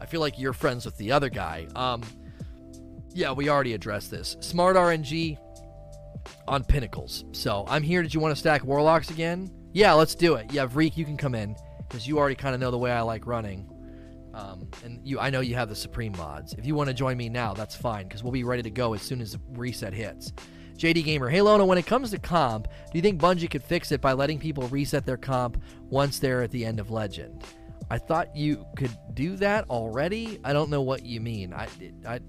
[0.00, 1.68] I feel like you're friends with the other guy.
[1.76, 2.02] Um,
[3.14, 4.36] yeah, we already addressed this.
[4.40, 5.38] Smart RNG
[6.48, 7.24] on pinnacles.
[7.30, 8.02] So I'm here.
[8.02, 9.48] Did you want to stack warlocks again?
[9.72, 10.52] Yeah, let's do it.
[10.52, 11.54] Yeah, Vreek, you can come in
[11.88, 13.70] because you already kind of know the way I like running.
[14.34, 16.52] Um, and you, I know you have the supreme mods.
[16.54, 18.92] If you want to join me now, that's fine because we'll be ready to go
[18.92, 20.32] as soon as reset hits.
[20.76, 23.92] JD Gamer, hey Lona, when it comes to comp, do you think Bungie could fix
[23.92, 27.42] it by letting people reset their comp once they're at the end of Legend?
[27.90, 30.40] I thought you could do that already.
[30.44, 31.54] I don't know what you mean.
[31.54, 31.68] I,
[32.06, 32.20] I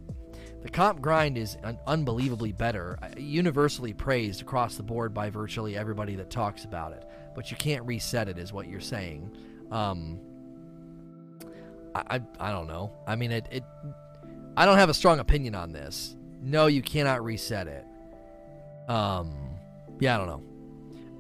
[0.61, 6.15] the comp grind is un- unbelievably better, universally praised across the board by virtually everybody
[6.15, 7.07] that talks about it.
[7.35, 9.35] But you can't reset it, is what you're saying.
[9.71, 10.19] Um,
[11.93, 12.91] I, I, I don't know.
[13.05, 13.63] I mean, it, it.
[14.55, 16.15] I don't have a strong opinion on this.
[16.41, 17.85] No, you cannot reset it.
[18.87, 19.35] Um,
[19.99, 20.43] yeah, I don't know.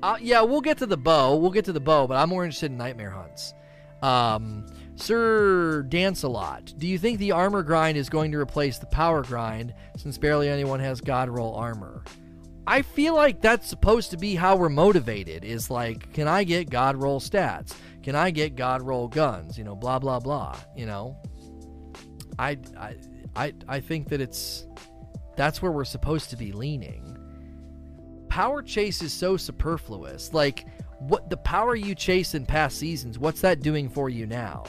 [0.03, 1.35] Uh, yeah, we'll get to the bow.
[1.35, 3.53] We'll get to the bow, but I'm more interested in nightmare hunts.
[4.01, 4.65] Um,
[4.95, 6.73] Sir Dance a lot.
[6.77, 10.49] Do you think the armor grind is going to replace the power grind since barely
[10.49, 12.03] anyone has God roll armor?
[12.67, 15.45] I feel like that's supposed to be how we're motivated.
[15.45, 17.73] Is like, can I get God roll stats?
[18.03, 19.57] Can I get God roll guns?
[19.57, 20.57] You know, blah blah blah.
[20.75, 21.17] You know,
[22.37, 22.95] I I
[23.35, 24.67] I I think that it's
[25.35, 27.16] that's where we're supposed to be leaning.
[28.37, 30.31] Power chase is so superfluous.
[30.31, 30.67] Like
[30.99, 34.63] what the power you chase in past seasons, what's that doing for you now?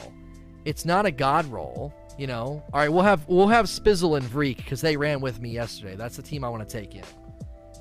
[0.65, 2.63] It's not a god roll, you know.
[2.73, 5.95] All right, we'll have we'll have Spizzle and Vreek because they ran with me yesterday.
[5.95, 7.03] That's the team I want to take in.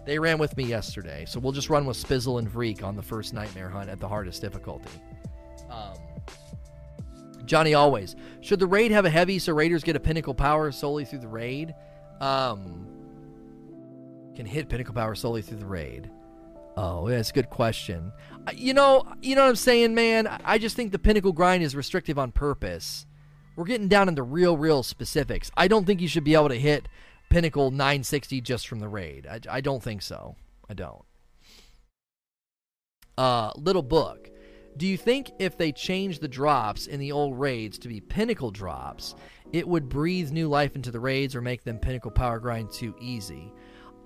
[0.04, 3.02] They ran with me yesterday, so we'll just run with Spizzle and Vreek on the
[3.02, 4.90] first Nightmare Hunt at the hardest difficulty.
[5.70, 5.96] Um,
[7.46, 11.06] Johnny always should the raid have a heavy so raiders get a pinnacle power solely
[11.06, 11.74] through the raid.
[12.20, 12.97] Um,
[14.38, 16.08] can hit pinnacle power solely through the raid.
[16.76, 18.12] Oh, that's a good question.
[18.54, 20.28] You know, you know what I'm saying, man.
[20.44, 23.04] I just think the pinnacle grind is restrictive on purpose.
[23.56, 25.50] We're getting down into real, real specifics.
[25.56, 26.86] I don't think you should be able to hit
[27.30, 29.26] pinnacle 960 just from the raid.
[29.26, 30.36] I, I don't think so.
[30.70, 31.02] I don't.
[33.18, 34.30] Uh, little book.
[34.76, 38.52] Do you think if they change the drops in the old raids to be pinnacle
[38.52, 39.16] drops,
[39.52, 42.94] it would breathe new life into the raids or make them pinnacle power grind too
[43.00, 43.52] easy?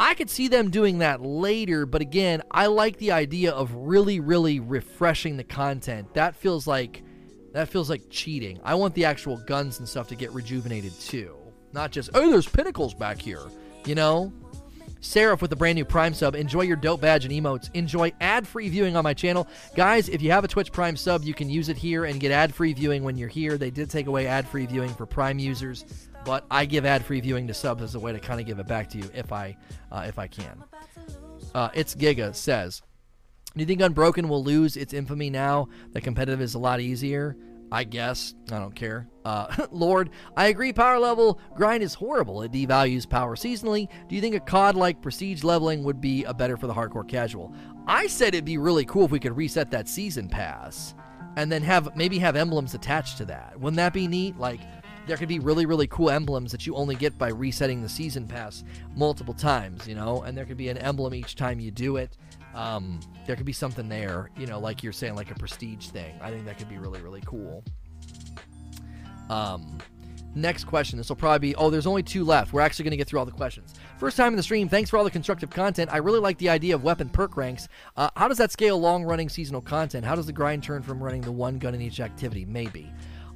[0.03, 4.19] I could see them doing that later, but again, I like the idea of really,
[4.19, 6.13] really refreshing the content.
[6.15, 7.05] That feels like
[7.53, 8.59] that feels like cheating.
[8.65, 11.37] I want the actual guns and stuff to get rejuvenated too.
[11.73, 13.43] Not just, oh, there's pinnacles back here.
[13.87, 14.33] You know?
[15.01, 16.35] Seraph with the brand new Prime sub.
[16.35, 17.71] Enjoy your dope badge and emotes.
[17.75, 19.47] Enjoy ad free viewing on my channel.
[19.77, 22.33] Guys, if you have a Twitch Prime sub, you can use it here and get
[22.33, 23.57] ad free viewing when you're here.
[23.57, 25.85] They did take away ad free viewing for Prime users,
[26.25, 28.59] but I give ad free viewing to subs as a way to kind of give
[28.59, 29.57] it back to you if I
[29.91, 30.63] uh, if I can.
[31.55, 32.83] Uh, it's Giga says,
[33.55, 37.37] Do you think Unbroken will lose its infamy now that competitive is a lot easier?
[37.71, 38.35] I guess.
[38.51, 39.09] I don't care.
[39.25, 42.43] Uh, Lord, I agree power level grind is horrible.
[42.43, 43.89] It devalues power seasonally.
[44.09, 47.09] Do you think a COD like prestige leveling would be a better for the hardcore
[47.09, 47.55] casual?
[47.87, 50.95] I said it'd be really cool if we could reset that season pass
[51.37, 53.59] and then have maybe have emblems attached to that.
[53.59, 54.39] Wouldn't that be neat?
[54.39, 54.61] Like
[55.07, 58.27] there could be really really cool emblems that you only get by resetting the season
[58.27, 58.65] pass
[58.97, 62.17] multiple times, you know, and there could be an emblem each time you do it.
[62.55, 66.15] Um, there could be something there, you know, like you're saying, like a prestige thing.
[66.21, 67.65] I think that could be really, really cool.
[69.31, 69.79] Um,
[70.35, 70.99] next question.
[70.99, 71.55] This will probably be.
[71.57, 72.53] Oh, there's only two left.
[72.53, 73.75] We're actually going to get through all the questions.
[73.99, 74.69] First time in the stream.
[74.69, 75.91] Thanks for all the constructive content.
[75.93, 77.69] I really like the idea of weapon perk ranks.
[77.97, 80.05] Uh, how does that scale long running seasonal content?
[80.05, 82.45] How does the grind turn from running the one gun in each activity?
[82.45, 82.93] Maybe.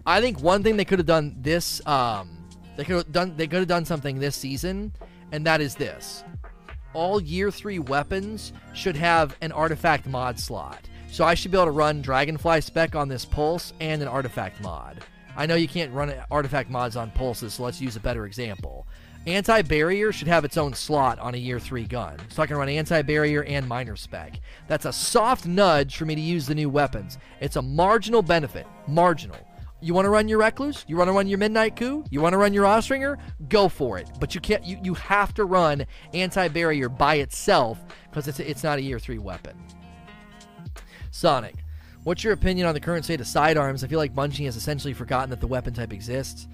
[0.07, 1.85] I think one thing they could have done this.
[1.87, 2.47] Um,
[2.77, 3.35] they could have done.
[3.37, 4.93] They could have done something this season,
[5.33, 6.25] and that is this
[6.97, 10.89] all year three weapons should have an artifact mod slot.
[11.11, 14.63] So I should be able to run Dragonfly spec on this pulse and an artifact
[14.63, 15.05] mod.
[15.37, 18.87] I know you can't run artifact mods on pulses, so let's use a better example.
[19.27, 22.57] Anti barrier should have its own slot on a year three gun, so I can
[22.57, 24.41] run anti barrier and minor spec.
[24.67, 27.19] That's a soft nudge for me to use the new weapons.
[27.41, 28.67] It's a marginal benefit.
[28.89, 29.37] Marginal.
[29.81, 30.85] You want to run your Recluse?
[30.89, 32.05] You want to run your Midnight Coup?
[32.11, 33.19] You want to run your Austringer?
[33.49, 34.09] Go for it.
[34.19, 34.65] But you can't.
[34.65, 37.79] You, you have to run anti-barrier by itself
[38.09, 39.57] because it's it's not a year three weapon.
[41.11, 41.57] Sonic,
[42.05, 43.85] what's your opinion on the current state of sidearms?
[43.85, 46.49] I feel like Bungie has essentially forgotten that the weapon type exists.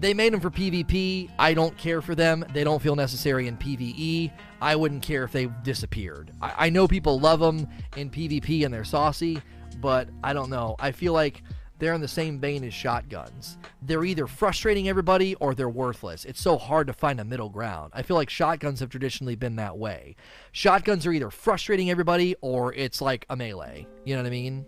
[0.00, 1.30] They made them for PvP.
[1.38, 2.44] I don't care for them.
[2.52, 4.32] They don't feel necessary in PvE.
[4.60, 6.32] I wouldn't care if they disappeared.
[6.42, 9.40] I, I know people love them in PvP and they're saucy,
[9.80, 10.76] but I don't know.
[10.80, 11.42] I feel like
[11.78, 13.58] they're in the same vein as shotguns.
[13.82, 16.24] They're either frustrating everybody or they're worthless.
[16.24, 17.92] It's so hard to find a middle ground.
[17.94, 20.16] I feel like shotguns have traditionally been that way.
[20.52, 23.86] Shotguns are either frustrating everybody or it's like a melee.
[24.04, 24.64] You know what I mean?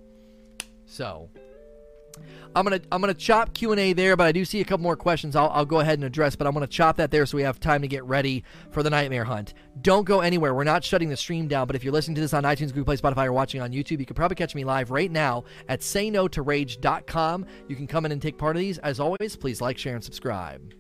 [0.85, 1.31] So,
[2.55, 4.83] I'm gonna I'm gonna chop Q and A there, but I do see a couple
[4.83, 5.37] more questions.
[5.37, 7.61] I'll, I'll go ahead and address, but I'm gonna chop that there so we have
[7.61, 9.53] time to get ready for the nightmare hunt.
[9.83, 10.55] Don't go anywhere.
[10.55, 12.85] We're not shutting the stream down, but if you're listening to this on iTunes, Google
[12.85, 15.81] Play, Spotify, or watching on YouTube, you can probably catch me live right now at
[15.81, 17.47] SayNoToRage.com.
[17.69, 18.79] You can come in and take part of these.
[18.79, 20.73] As always, please like, share, and subscribe.